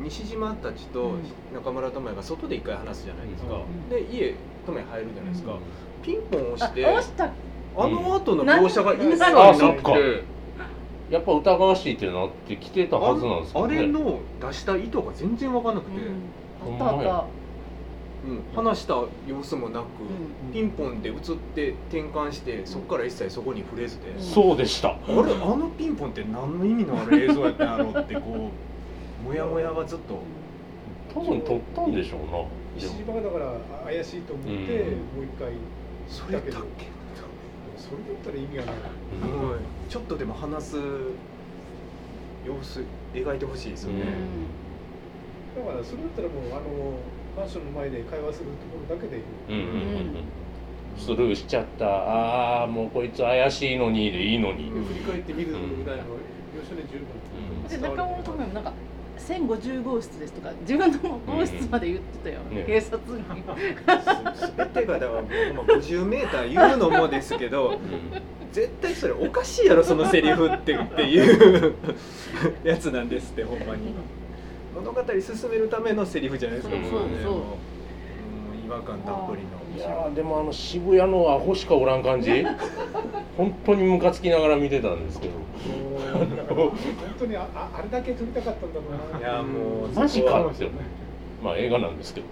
[0.00, 1.14] 西島たちと
[1.54, 3.88] 中村智也が外で一回話すじゃないですか、うん。
[3.88, 4.34] で家
[4.66, 5.58] 智也入るじゃないですか、
[6.02, 7.30] ピンポン押あして押した
[7.78, 9.90] あの後の描写がインスタあそっか。
[9.92, 10.22] になって
[11.10, 13.82] やっぱ疑わしいってなってきてたはずなんですけあどね。
[13.82, 16.72] れの出した意図が全然分かんなくて、うん。
[16.72, 17.24] あったあった
[18.28, 18.42] うん。
[18.56, 18.94] 話した
[19.28, 20.52] 様子もなく、うん。
[20.52, 21.16] ピンポンで映っ
[21.54, 24.20] て転換してそこから一切そこに触れずで、うん。
[24.20, 24.88] そうでした。
[24.90, 25.22] あれあ
[25.56, 30.18] のピンポンって何の意味のある映像やったんやろうってこう モヤモヤがずっと。
[31.14, 32.44] 多分撮ったんでしょうな。
[32.76, 34.58] 西島がだからあ怪しいと思って、うん。
[34.58, 34.66] もう
[35.24, 35.52] 一回。
[36.08, 36.42] それだっ
[36.76, 36.95] け？
[37.86, 38.74] それだったら意味がない。
[39.22, 40.76] うんはいちょっとでも話す
[42.44, 42.82] 様子
[43.14, 44.04] 描いてほしいですよね、
[45.56, 46.98] だからそれだったらもうあの
[47.36, 49.22] マンションの前で会話するところだけでいい。
[49.48, 49.70] うんうんうん。
[49.70, 50.24] うん
[50.96, 51.86] スルーしちゃった。
[51.86, 56.04] ああもうこいつ怪しいのにでいいのに、振り返ってみるぐらいの
[56.56, 57.68] 要所で十分。
[57.68, 58.72] で中村智也もなんか
[59.18, 62.64] 1050号室ですとか自分の号室まで言ってたよ、ね。
[62.66, 63.24] 警察に。
[64.36, 65.22] す全てがだから
[65.54, 67.78] まあ50メーター言うのもですけど
[68.52, 71.74] 絶対それおかしいやろそのセリフってっていう
[72.64, 73.94] やつなんですってほんまに。
[74.74, 77.32] 物語進めるためのセリフじゃないですかそうもそうそう。
[77.32, 77.40] も
[78.62, 79.44] う違和感たっぷりい
[79.80, 82.44] のやーでもあの渋谷のアホしかおらん感じ。
[83.36, 85.34] 本当にムカつきながら見てたんですけど
[86.16, 86.72] 本
[87.18, 89.18] 当にあああれだけ撮りたかったんだろうな。
[89.18, 90.50] いやもうマジそこはか。
[90.50, 90.70] って
[91.42, 92.26] まあ映画なんですけど。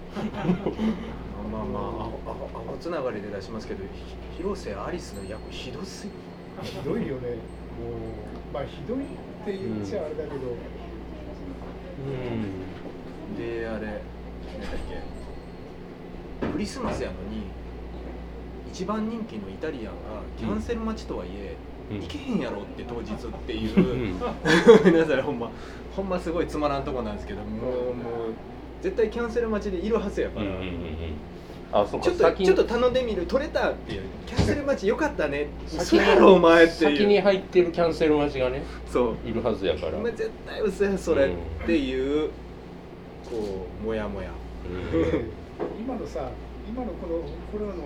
[1.51, 3.89] まあまああほあつながりで出しますけどひ
[4.37, 7.29] 広瀬アリスの役ひどすぎひどいよね。
[7.29, 7.37] も
[8.51, 9.07] うまあひどいっ
[9.45, 10.39] て言っちゃあれだけど、
[13.37, 14.01] であれ
[14.51, 14.71] 何だっ
[16.41, 16.47] け。
[16.47, 17.43] クリスマスやのに
[18.71, 19.91] 一番人気のイタリアンが
[20.37, 23.79] キャンセル待ちとはいえ、うん行けへんやろって当日っていう。
[23.79, 24.17] ん。
[24.17, 25.49] う皆さんほんま。
[25.95, 28.33] ほんますごいつまらんとこなんですけどもうもう
[28.81, 30.75] 絶対キャンセル待ちでいるはずやから、うんうんうんうん。
[31.71, 34.01] あそちょっとちょっと頼んでみる取れたっていう。
[34.25, 36.97] キャンセル待ちよかったね先嘘やろお前っていう。
[36.97, 39.29] 先に入ってるキャンセル待ちがねそう。
[39.29, 40.03] いるはずやから。
[40.11, 42.29] 絶対嘘やそれっていう
[43.29, 44.29] こうモヤモヤ
[44.69, 45.31] うん。
[45.79, 46.29] 今のさ
[46.67, 47.21] 今のこの
[47.51, 47.83] コロナの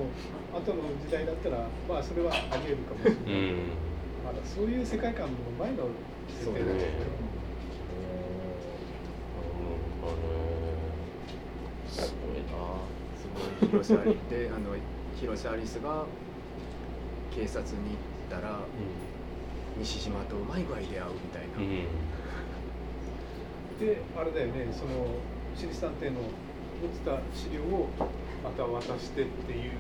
[0.54, 1.58] 後の時代だったら
[1.88, 3.89] まあそれはありえるかもしれない、うん
[4.30, 5.90] まだそういう世界観の前の
[6.30, 6.78] 設定だね。
[6.78, 6.86] け
[11.90, 12.54] すごいな。
[13.18, 13.70] すごい。
[13.72, 14.76] 広瀬アリであの
[15.20, 16.06] 広瀬アリスが
[17.34, 17.96] 警察に行
[18.38, 18.60] ったら
[19.80, 21.88] 西島とうまい具合で会うみたいな、うん。
[23.80, 25.08] であれだよねその
[25.56, 27.90] 私立探偵の持ってた資料を
[28.44, 29.72] また渡してっていう、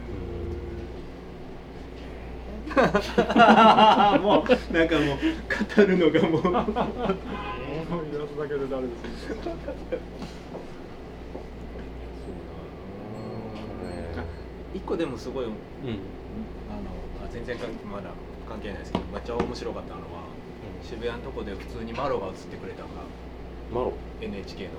[4.21, 5.17] もうなんかもう
[5.75, 6.41] 語るのがもう。
[8.11, 9.03] 言わすだけで誰です
[14.73, 15.99] 一個でもすごいあのうん。
[17.25, 18.11] あ全然関まだ
[18.47, 20.29] 関係ないですけどめっちゃ面白かったのは
[20.83, 22.93] 渋谷のとこで普通にマロが映ってくれたのが
[23.73, 24.69] マロ？NHK の。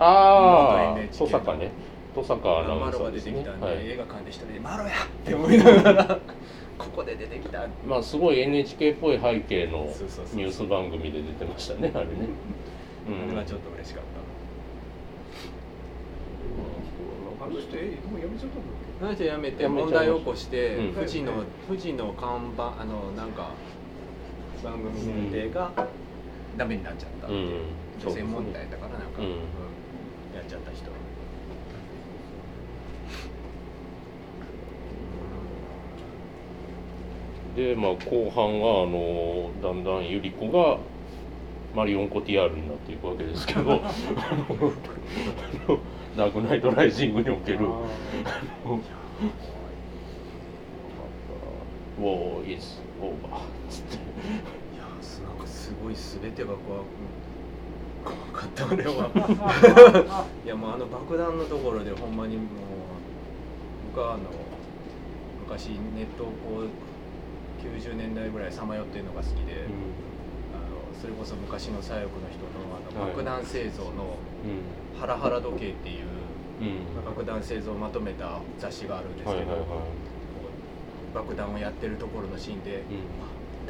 [0.00, 1.70] ああ登坂ね。
[2.14, 3.32] 登坂アナウンサマロがーですね。
[3.32, 3.86] 出てきたんで、はい。
[3.86, 6.20] 映画館で一人で「マロや!」って思いながら
[6.78, 7.66] ここで出てきた。
[7.86, 9.84] まあすごい NHK っぽい背景の
[10.34, 12.12] ニュース番組で出てましたねあれね。
[13.08, 14.04] あれはちょっと嬉しかっ
[17.40, 20.94] あの人えもうやめちゃったんあの人辞めて問題を起こして、うん。
[20.94, 23.52] 富士の富士の看板あのなんか
[24.62, 25.72] 番組の予定が
[26.58, 27.62] ダメになっちゃったっていう、
[27.96, 28.06] うん。
[28.06, 29.26] 女性問題だからなんか、うん。
[29.26, 29.34] うん。
[30.34, 30.90] やっちゃった人
[37.58, 40.78] でまあ後半はあのだんだんゆり子が
[41.74, 43.92] マリオン・コティアールになっていくわけですけど あ
[45.68, 45.80] の
[46.16, 53.96] ダークナイト・ライジングにおける「ウォー・イズ・オーバー」つって。
[53.96, 53.98] い
[54.78, 56.86] やすなんかすごい全てが怖く
[58.04, 60.26] 怖かった俺は。
[60.46, 62.46] いやもうあの爆弾のところでほんまにもう
[63.92, 64.22] 僕はあの
[65.40, 66.87] 昔ネットをこう
[67.58, 69.66] 90年代ぐらいさまよってるのが好きで、
[70.54, 73.10] あのそれこそ昔の左翼の人のあのはい。
[73.12, 75.00] 爆弾製造のうん。
[75.00, 76.04] ハラハラ時計っていう
[76.60, 77.04] うん。
[77.04, 79.66] 爆弾製造をまとめた雑誌があるんですけど、
[81.14, 82.82] 爆弾をやってるところのシーンで、うん。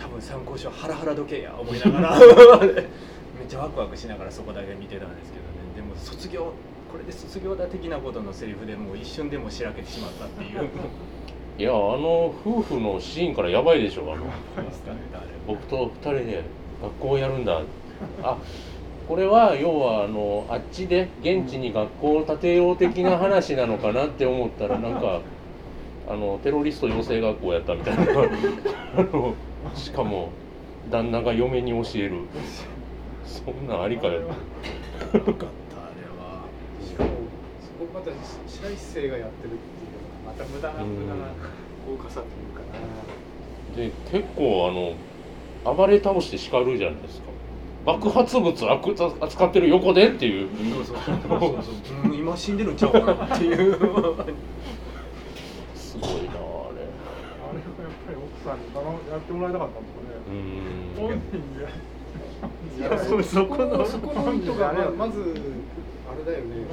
[0.02, 2.18] 多分参考書ハラハラ時計や思いながら
[2.62, 5.74] めっちゃワクワクしながらそこだけ見てたんですけどね。
[5.74, 6.52] でも卒業
[6.90, 10.68] これで卒業だ的なことのセリフでもう一瞬でもしらけてしまったっていう
[11.58, 14.26] いやあの夫婦のシーンからやばいでしょあの。
[15.44, 16.44] 僕と二人で
[16.80, 17.62] 学校をやるんだ。
[18.22, 18.38] あ
[19.08, 25.20] これは要はあのあっちで現地に学校を建てよう的な話なのかなって思ったら なんか
[26.08, 28.02] あのテロリスト養成学校やったみたいな。
[28.02, 28.06] あ
[29.02, 29.34] の
[29.74, 30.28] しかも
[30.92, 32.20] 旦那が嫁に教える。
[33.24, 34.12] そんなんありかよ。
[34.12, 34.34] よかっ
[35.12, 36.46] たあれは。
[36.80, 37.10] しかも
[37.60, 38.12] そこまた
[38.46, 41.26] 白石聖がやってるっていうまた無駄なうん無駄な
[41.88, 43.76] 豪華さというかな。
[43.76, 44.68] で結構
[45.64, 47.28] あの暴れ倒して叱るじゃないですか。
[47.86, 50.48] 爆発物扱扱ってる横でっていう。
[50.74, 53.72] そうそうそうそうそう、うん、今死んでるんちゃうかなっていう。
[55.74, 56.20] すごいなあれ。
[56.20, 58.64] あれはやっぱり奥さんに
[59.10, 60.12] やってもらいたかったんですかね。
[60.28, 61.08] うーん。
[61.08, 61.88] 本人で。
[62.78, 65.34] やそこのそこの意図がままず
[66.08, 66.66] あれだよね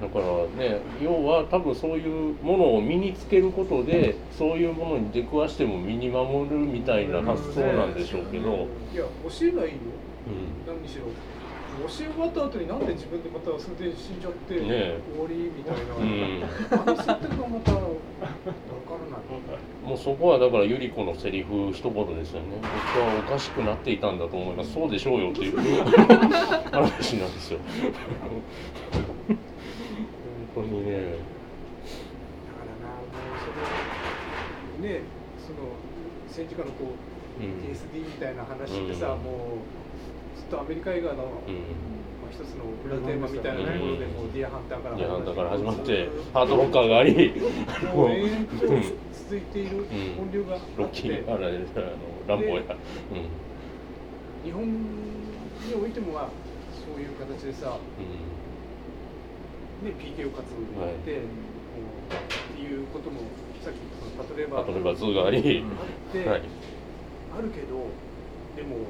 [0.00, 9.72] だからね要は多分そういうものを身につけることでそういうものに出くわしても身に守るみたいな発想なんでしょうけど、いや教えないよ、
[10.28, 11.06] うん、何にしろ。
[11.76, 19.16] 教え終わった後になんで自分でまたそれで死んじゃって、ね、終わりみたいな、うん、あの設定がまた分からな。
[19.18, 22.46] いもうそこはだから百合子のセリフ一言ですよね。
[22.60, 24.72] 僕はおかしくなっていたんだと思います。
[24.72, 25.56] そうでしょうよっていう
[26.72, 27.58] 話なんですよ。
[28.92, 29.15] 本
[30.56, 35.00] 当にねだからなもうそれね
[35.38, 35.76] その
[36.28, 36.96] 戦時下のこ
[37.38, 39.86] う、うん、TSD みたいな話ってさ、うん、もう
[40.46, 47.12] っとアメリカ映画の、まあ、一つの裏テーマみたいなところでもうディアハンターからディアハンターから始まってハードロッカーがあり
[47.94, 48.66] もう延々と
[49.26, 51.58] 続いている本流があって、ロッキーあれあの
[52.28, 52.76] ランボーや、
[54.44, 56.28] 日本においてもまあ
[56.70, 57.78] そういう形でさ、
[59.82, 61.24] ね、PKO 活動でやって、はい、っ
[62.56, 63.20] ていうことも
[63.62, 63.78] さっき
[64.16, 66.42] パトレーバーパトレーバー2がありあって、はい、
[67.38, 67.90] あるけど
[68.56, 68.86] でも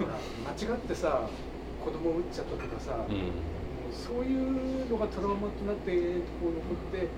[0.00, 1.28] 間違ってさ
[1.84, 5.92] 子供を撃っちゃったとかさ、うん、もうそういうのがトラウマとなって
[6.40, 7.10] こう残っていう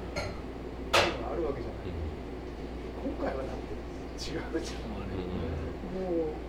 [1.22, 1.94] のがあるわけじゃない、
[3.06, 4.90] うん、今回はだって違うじゃん、
[6.02, 6.46] うん、もう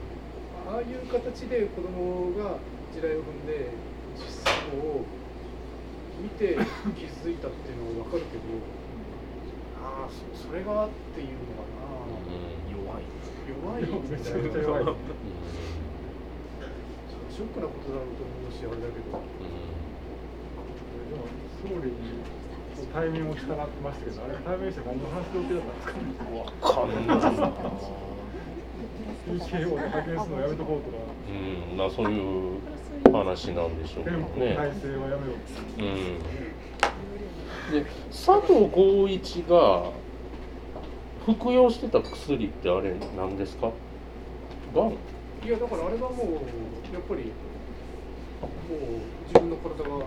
[0.68, 2.58] ああいう形で子供が
[2.92, 3.70] 地雷を踏んで
[4.20, 5.06] 実際を
[6.22, 6.58] 見て
[6.98, 8.44] 気づいたっていうのは分かるけど
[9.78, 11.86] ああそそれがっていうのかな、
[12.74, 13.06] 弱い。
[13.48, 13.86] 弱い？
[14.10, 14.84] めちゃくちゃ弱い。
[17.38, 19.54] ショックなことだろうと思うしあれだけど、うん、
[21.14, 21.30] でも
[21.62, 22.18] 総理に
[22.92, 23.54] 対面を従って
[23.84, 26.34] ましたけどあれ対面して何の話の予定だったんですかね。
[26.34, 27.54] 分かんない。
[29.28, 30.98] PKO で派遣するのやめとこうとか。
[31.30, 31.78] うん。
[31.78, 32.60] まあそういう
[33.18, 34.58] 話なんでしょうけどね。
[35.78, 36.20] ううん。
[37.72, 39.92] で佐藤浩一が
[41.26, 43.72] 服用してた薬ってあれ何ですか？
[44.74, 44.92] がん。
[44.92, 50.06] いやだからあれはもうやっぱりもう自分の体が悪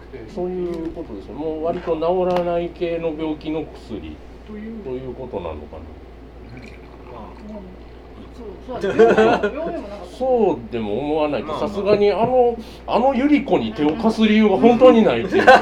[0.00, 1.34] くて、うん、そういうことですよ。
[1.34, 2.00] もう割と治
[2.36, 4.16] らない系の病気の薬。
[4.46, 5.82] ということなのかな、
[10.18, 15.42] そうでも思わないとさすがにあのあの百合子に手を貸す理由が本当にないっていう。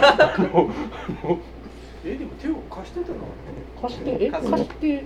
[2.04, 3.16] えでも手を貸してたの？
[3.82, 5.04] 貸してえ貸して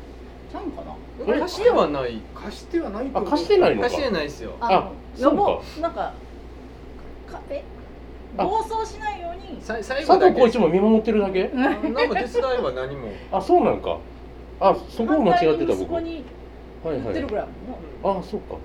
[0.52, 0.82] ちゃんか
[1.26, 1.40] な？
[1.40, 2.20] 貸してはない。
[2.34, 3.88] 貸してはないあ貸してないのか。
[3.88, 4.52] 貸してないですよ。
[4.60, 6.12] あ予防なんか
[7.30, 7.62] かえ
[8.36, 9.60] 暴走しないように。
[9.60, 11.48] さ最後佐藤浩一も見守ってるだけ？
[11.54, 12.06] なんか手伝い
[12.62, 13.08] は何も。
[13.32, 13.98] あそうなんか。
[14.60, 16.00] あそこを間違ってた僕
[16.84, 17.16] はいはい。
[18.04, 18.56] あそうか。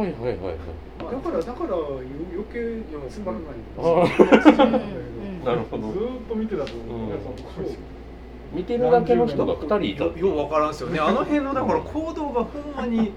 [0.00, 0.56] はいはいはいはい。
[0.98, 2.02] だからだから余
[2.50, 3.56] 計つまらない。
[5.44, 5.92] なるほど。
[5.92, 8.56] ずっと見てたと思う、うん。
[8.56, 10.04] 見てるだけの人が2人いた。
[10.04, 10.98] よう分からんすよね。
[11.04, 13.12] あの辺のだから行動がほんまに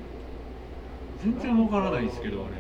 [1.23, 2.57] 全然分からないですけどあれ。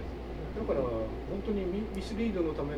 [0.57, 1.03] だから本
[1.45, 2.77] 当にミミスリードのための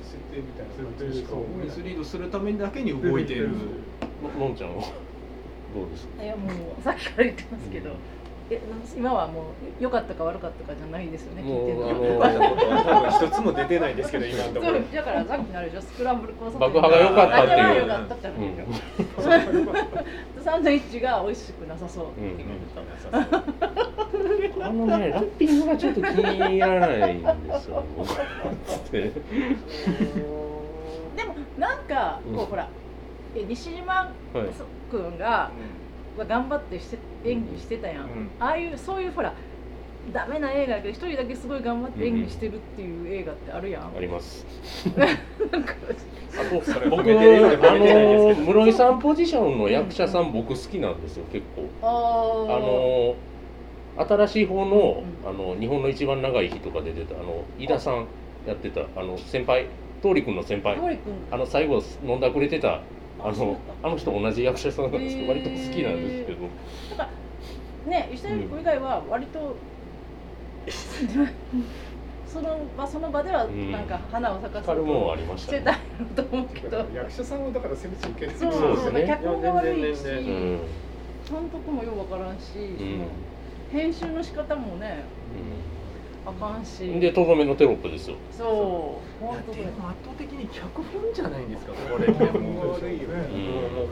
[0.00, 0.72] 設定みたいな。
[0.98, 1.36] 感じしか。
[1.62, 3.50] ミスリードするためだけに動いている
[4.38, 4.84] のんちゃんは
[5.74, 6.06] どうです。
[6.06, 7.96] かいやもうさっきから言ってますけど、うん。
[8.50, 8.60] え
[8.96, 9.44] 今はもう
[9.80, 12.18] 良かったか悪かったかじゃないですよね聞いてるの。
[12.20, 14.80] は一つも出てないですけど今のところ。
[14.80, 17.80] だからさっきのあれでしょスクランブル交差爆破が良かったっていう。
[17.80, 18.28] 良かったって
[20.42, 22.44] サンドイッチが美味しくなさそうって
[24.60, 27.84] あのねラッピングがちょっと気に入らないんですよ。
[31.16, 32.68] でもなんかこうほら
[33.34, 34.12] 西島
[34.90, 35.50] 君が、
[36.18, 39.32] 頑張ってして演技してたやん、うん、ああいうそういうほら
[40.12, 44.44] ダメな映画だけど一人だけすごい頑張って演技してるっていう映画ってあるやん、あります。
[44.96, 45.04] な
[45.58, 45.74] んか
[46.34, 51.68] あと僕あの室井さんポジションの役者さん、僕好きなんですよ結構。
[51.82, 51.86] あ
[52.58, 53.14] の
[54.26, 58.06] 新しい方の,、あの日本の一番長い日とかで出たあの井田さん
[58.46, 59.66] やってたあの先輩
[60.02, 60.98] 桃李君の先輩。
[61.30, 62.80] あの最後飲んだくれてた
[63.24, 66.40] あのあの人同じ役者さんなんですけど、割と好きなんですけど。
[66.42, 67.08] なんか
[67.86, 69.56] ね石田ゆり子以外は割と、
[72.26, 74.74] その場その場ではなんか花を咲かせて
[75.38, 75.74] してた
[76.22, 78.76] と思うけど役者さんはだから攻めちゃいけないそうそう。
[78.76, 79.06] ですね。
[79.06, 83.06] 脚本が悪いし、監督もよくわからんし、その
[83.70, 85.04] 編集の仕方もね、
[86.24, 86.86] あかんし。
[87.00, 88.16] でとどめのテロップですよ。
[88.30, 89.24] そう。
[89.24, 92.08] 本当でも圧倒的に脚本じゃないんですかこれ。
[92.08, 92.78] もうもう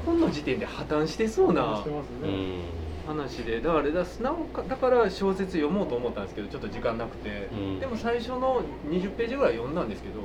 [0.04, 2.60] 本の時点で破綻してそうな、うん。
[3.06, 3.60] 話で。
[3.60, 10.20] だから素直かだから小説読もうと思ったんですけどちょっと時間なくて、うん、でも最初の20ページぐらい読んだんですけど、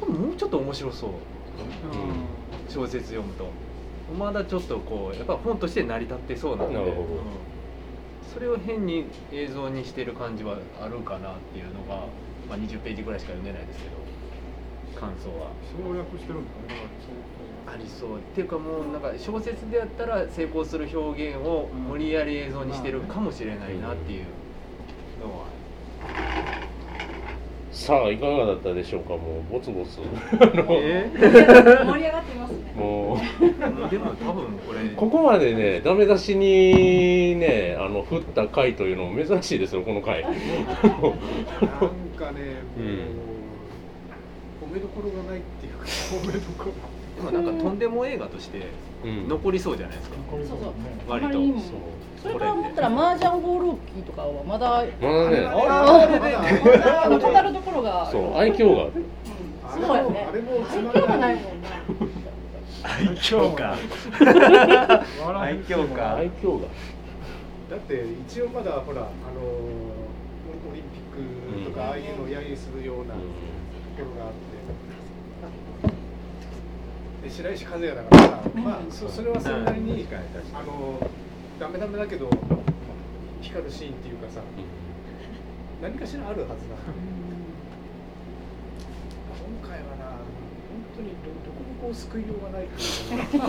[0.00, 1.16] 多分もうちょっと面白そう、うん、
[2.72, 3.48] 小説読むと。
[4.18, 6.84] まだちょっとこうやっぱ本として成り立ってそうなんで、うん、
[8.32, 12.06] それを変に映像にしてる感じはあるかなっていうのが、
[12.48, 13.96] まあ、20ページぐらいしか読んでないですけど
[14.98, 15.50] 感想は。
[15.70, 16.80] 省略してるんだね
[17.66, 18.18] ありそう。
[18.18, 24.24] っていうかもうなんか小説でやったら成功する表現を無理やり映像にしてるかもしれないなっていう
[25.20, 25.46] のは。
[27.74, 29.98] さあいかがだったでしょうかもうボツボツ、
[30.70, 31.10] え？
[31.12, 32.72] ー、盛り上がってますね。
[32.76, 33.90] もう。
[33.90, 34.88] でも多分これ。
[34.90, 40.22] ここまでねダメ出しにねあの振った回というのも珍しいですよこの回。
[40.22, 40.40] なんかね、
[42.78, 42.84] も
[44.62, 47.30] う、褒めどころがないっていうか褒めどころ。
[47.32, 48.68] でもなんかとんでも映画として
[49.04, 50.58] 残りそうじゃないですか、そうそう。
[51.08, 51.38] 割と。
[52.22, 55.44] それから思ったら麻雀ホールキーとかはまだまだね。
[55.46, 57.52] あれで語る。
[57.52, 58.34] ところがそう。
[58.34, 58.90] 愛嬌が
[59.70, 60.26] そうやね。
[60.32, 61.68] 愛嬌がないもんね。
[62.82, 63.76] 愛嬌か
[65.38, 66.16] 愛嬌か。
[66.16, 66.68] 愛嬌が。
[67.70, 73.20] だって一応まだほらあのオリンピックとかああいうのを揶揄するようなと
[73.98, 74.53] ころがあって。
[77.24, 80.06] で白石和也だからさ、まあそそれはそれなりに、
[80.52, 81.00] あの
[81.58, 82.28] ダメダメだけど
[83.40, 84.42] 光るシーンっていうかさ、
[85.80, 86.76] 何かしらあるはずだ、
[89.40, 92.68] 今回はな本当にどどこもこう救いようがない。
[92.68, 93.48] っていうか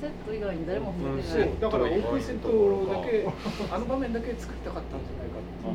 [0.00, 2.48] セット以外に誰も触れてない、だからオープンセット
[2.94, 3.26] だけ
[3.72, 5.74] あの場面だけ作りたかったんじゃないかってい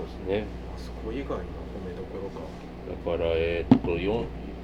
[0.00, 0.46] うですね。
[0.78, 1.44] そこ以外
[2.88, 3.96] だからえー、っと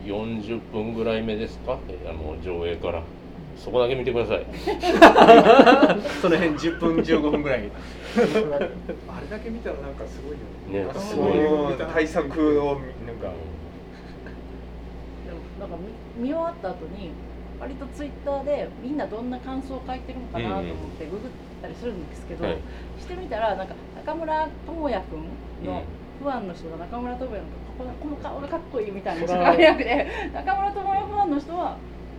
[0.04, 1.78] 40分ぐらい目ですか？
[2.08, 3.02] あの上映から。
[3.56, 4.44] そこだけ見てください。
[6.20, 7.70] その辺10分15分ぐらい
[8.16, 8.20] あ
[9.20, 10.88] れだけ見たらなんかすごいよね。
[10.88, 11.30] ねすご
[11.70, 11.74] い。
[11.92, 13.30] 対策をなんか。
[15.24, 15.76] でもなんか
[16.16, 17.10] 見終わった後に
[17.60, 21.20] 割とツイッターでみんなどんな感想を書いてるのかなと思ってググっ
[21.62, 22.58] たりするんですけど、はい、
[23.00, 25.24] してみたらなんか中村智也君
[25.64, 25.82] の
[26.22, 27.48] ファンの人が中村智也の
[27.78, 31.76] このこの顔がかっこいいみたいな人が早くて中村智也ファンの人は、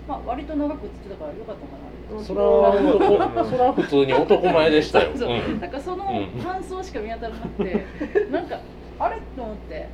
[0.08, 1.86] まあ、割と長く映ってたからよかったかな
[2.24, 5.12] それはそれは普通に男前でしたよ。
[5.18, 5.34] そう、う。
[5.34, 6.06] ん、なんかその
[6.44, 7.86] 感想しか見当たらなくて、
[8.20, 8.60] うん、なんか
[9.00, 9.20] あれ？
[9.36, 9.90] と思って。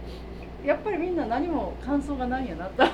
[0.66, 2.84] やっぱりみんな何も感想がないんやなと。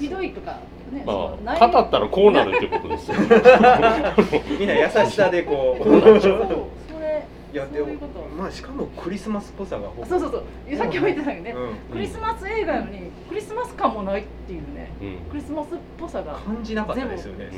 [0.00, 0.58] ひどいとか
[0.90, 1.12] ね、ま
[1.46, 3.16] あ、語ったらこうなるってことですよ。
[4.58, 5.84] みんな優しさでこう
[7.54, 7.94] いやでも
[8.36, 10.76] まあしかもクリスマスっぽさがそうそうそう。
[10.76, 16.34] さっきも言ってたけどね、うん、クリスマス映画なのにクリスマス感もないっていうね、うん、クリスマスっぽさが。
[16.34, 17.48] 感じなかったですよね、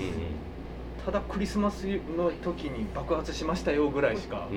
[1.02, 1.84] ただクリスマス
[2.14, 4.48] の時に爆発しましたよぐらいしか、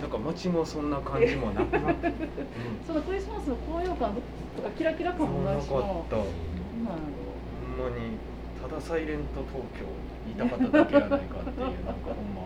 [0.00, 2.12] なんか街もそんな感じもなくなって、
[2.86, 4.14] そのクリスマスの高揚感
[4.56, 5.64] とかキラキラ感もないし。
[5.64, 6.16] なかった。
[6.16, 6.26] ほん
[6.86, 8.16] まに
[8.62, 9.84] ただサイレント東京
[10.36, 12.42] 言いたかっただけやないかっていうなんかほんま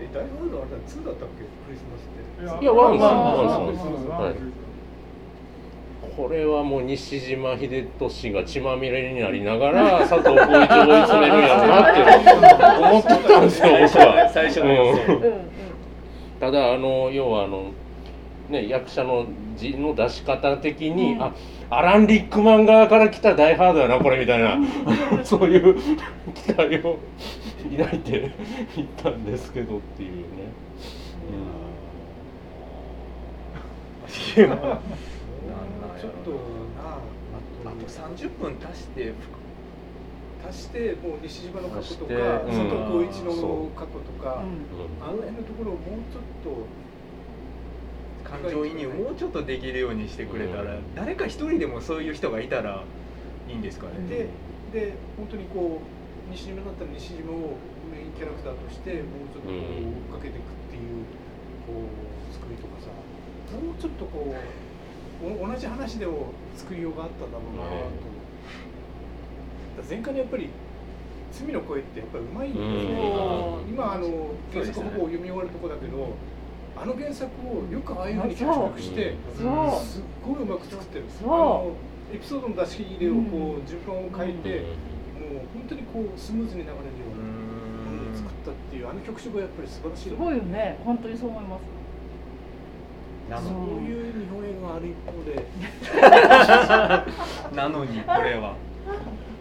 [0.00, 1.44] え、ダイハードあれだ、2だったっけ？
[1.44, 2.64] クリスマスって。
[2.64, 3.66] いや、 one one one
[4.08, 4.34] one
[6.16, 12.00] これはもう西島秀俊が血まみれになりながら 佐藤浩市を追い詰めるんやろなって
[12.82, 14.30] 思ってたんですよ僕は。
[14.32, 14.98] 最初の、うん、
[16.40, 17.64] ただあの要はあの
[18.48, 19.26] ね役者の
[19.56, 21.32] 字の出し方的に、うん、あ
[21.68, 24.56] アラン・リックマン側から来た「ダイ・ハード」やなこれみたいな。
[25.24, 25.74] そういう
[26.34, 26.98] 期待を
[27.76, 28.30] 抱いていっ
[28.96, 30.16] たんですけどっていうね。
[34.36, 34.56] うん、ちょっとな
[36.78, 36.98] あ
[37.64, 39.12] あと30分足して
[40.48, 42.12] 足してもう西島の過去とか、
[42.46, 44.42] 佐藤浩市の過去とか、
[45.00, 46.85] あの辺のところをもうちょっと
[48.28, 52.82] 感情移入もうちょっとできるようにしてくれたら、誰か一人でもそういう人がいたら
[53.48, 53.92] いいんですかね。
[54.08, 54.28] で
[54.72, 57.56] で本当にこう西島だったら西島を
[57.92, 59.58] メインキャラクターとしてもうちょっとこう
[60.10, 61.06] 追っかけていくっていう
[61.66, 62.90] こう作りとかさ
[63.54, 67.62] もうちょっとこう同じ話でも作りようがあったんだろうな
[69.78, 69.86] と。
[69.88, 70.48] 前回のやっぱり
[71.32, 72.66] 罪の声ってやっぱりうまいんだよ。
[72.66, 76.16] ね、今あの原作ほぼ読み終わるとこだけど、
[76.78, 81.72] あの原作をよくああいうふうに脚色してすっごいうまく作ってるあの
[82.12, 86.80] エピソードの出し入れをこう順番を変えて、もう本当にこうスムーズに流れるよ
[87.12, 90.10] うなものを作ったっていうあの曲色がやっぱり素晴らしい。
[90.10, 90.78] すごいよね。
[90.84, 91.62] 本当にそう思います。
[93.30, 93.50] なそう。
[93.82, 95.46] いう日本映画がある一方で。
[97.56, 98.54] なのにこれは。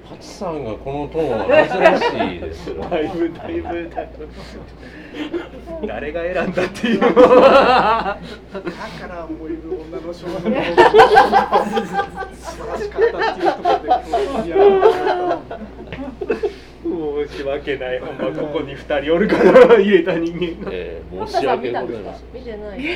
[0.05, 1.45] ハチさんがこのトーンは
[1.99, 2.81] 珍しいですよ。
[2.89, 4.27] だいぶだいぶだいぶ
[5.87, 6.99] 誰が選んだっていう。
[6.99, 7.17] だか
[9.07, 10.81] ら燃える女の少年の。
[12.35, 13.85] 素晴らしかったっていうところで
[17.27, 17.99] 申し訳ない。
[17.99, 20.71] ほんまここに二人おるから入れた人間が。
[20.71, 22.25] えー、申し訳ございません。
[22.33, 22.87] 見てない帰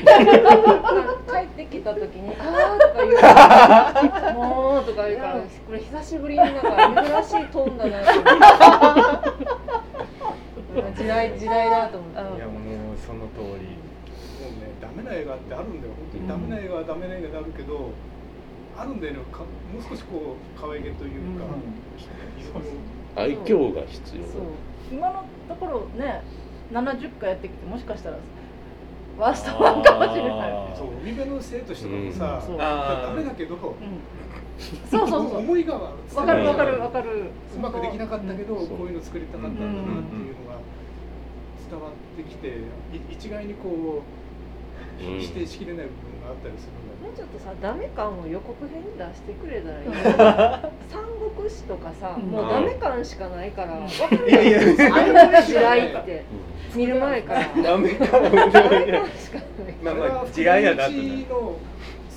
[1.45, 3.27] ってきた時に「あー」とか言うか
[4.21, 5.39] ら「もう」とか言うからこ
[5.73, 6.61] れ久しぶりになんか
[7.29, 7.91] 珍しいトーンだな
[10.95, 12.19] 時代時代だと思って
[13.35, 13.77] 通り。
[14.39, 15.93] もうねダメな映画ってあるんだよ。
[15.93, 17.91] 本当にダメな映画はダメな映画であるけど、
[18.77, 19.19] あるんだよね。
[19.31, 19.45] かも
[19.79, 21.45] う少しこう可愛げというか、
[23.15, 24.41] 愛嬌が必要そう。
[24.91, 26.23] 今のところね
[26.71, 28.17] 70回やってきてもしかしたら
[29.17, 30.77] ワーストワンかもしれない。
[30.77, 32.47] そう海辺の生としてもさ、うん。
[32.47, 32.57] そう。
[32.57, 33.61] ダメだけど、うん。
[34.89, 35.37] そうそうそう。
[35.39, 35.91] 思いがわ
[36.25, 36.45] かる。
[36.45, 38.67] わかるわかるうまくできなかったけど、うん。
[38.67, 39.57] こういうの作りたかったん。
[39.57, 40.55] だなっていうのが
[41.69, 42.51] 伝わってきてい
[43.11, 45.19] 一概にこううん。
[45.19, 49.85] 否定しきれない部分があったりするんだもうちょっとさダメ感を予告編に出してくれたらいい。
[49.87, 51.03] よ三
[51.35, 52.23] 国志とかさうん。
[52.31, 53.87] もうダメ感しかないからうん。
[53.87, 54.89] 分かるいやいやや。
[54.89, 56.25] んあの時代って。
[56.75, 57.63] 見る前から。
[57.63, 60.91] ダメかもダメ感しかないまあまああれは違いやな好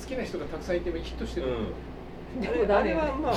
[0.07, 1.47] きな人がたくさんいてヒットしてる、
[2.35, 2.41] うん。
[2.41, 3.33] であれあれはまあ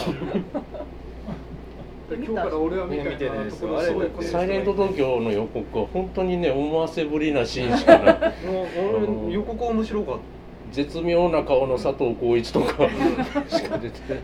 [2.08, 8.14] 今日から俺は見てないですところすごいあれサイレント東京の予告は本当にね思わせぶりなシーンしかない。
[8.46, 10.20] もう俺予告面白かった。
[10.72, 12.88] 絶妙な顔の佐藤浩市とか
[13.48, 14.20] しか出てない、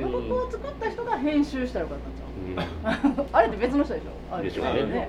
[0.00, 3.22] 予告を作った人が編集したらよかったんちゃう？
[3.22, 4.34] う あれって別の人でしょ？
[4.34, 4.82] あれでしょうね。
[4.84, 5.08] ね。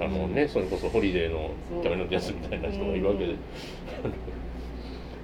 [0.00, 1.50] あのねそれこそホリデーの
[1.82, 3.36] キャメロン・ディアスみたいな人がいるわけで、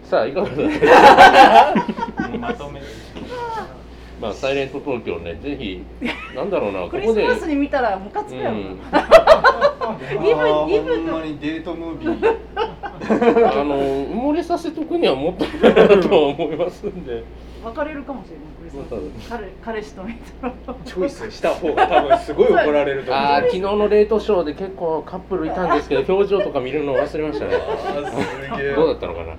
[0.05, 0.57] さあいかがだっ
[2.17, 2.29] た？
[2.29, 2.81] も うまとめ
[4.23, 5.83] まあ、サイレント東京ね、ぜひ、
[6.37, 7.27] なんだろうな、こクリこで。
[7.27, 8.57] スマスに見たらムカつくやろ。
[8.57, 8.79] な、うん。
[10.25, 12.37] イブあイブーほんまにデートムービー。
[13.61, 17.25] あの、埋もれさせとくにはもっといいなとは思いますんで。
[17.65, 19.29] 別れるかもしれないクリスマス。
[19.29, 20.55] 彼彼氏と見たら。
[20.85, 23.25] チョイスした方が多分すごい怒られると思う。
[23.25, 27.57] ああ、昨日のレートショーで結構カップルいたんですけど、表情とか見るの忘れましたね。
[27.57, 28.75] あーすげえ。
[28.75, 29.37] どうだったのかな？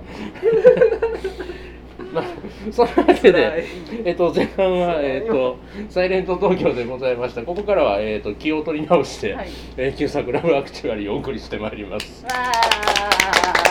[2.14, 2.24] まあ、
[2.72, 3.66] そのわけで、
[4.04, 5.58] えっと、前半は、えっと、
[5.90, 7.42] サイレント東京でございました。
[7.42, 12.24] ここからは、えっと、気を取り直して、はいえー旧作ラブアクチュアリーをお送りしてまいります。
[12.24, 12.30] わ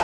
[0.00, 0.03] ー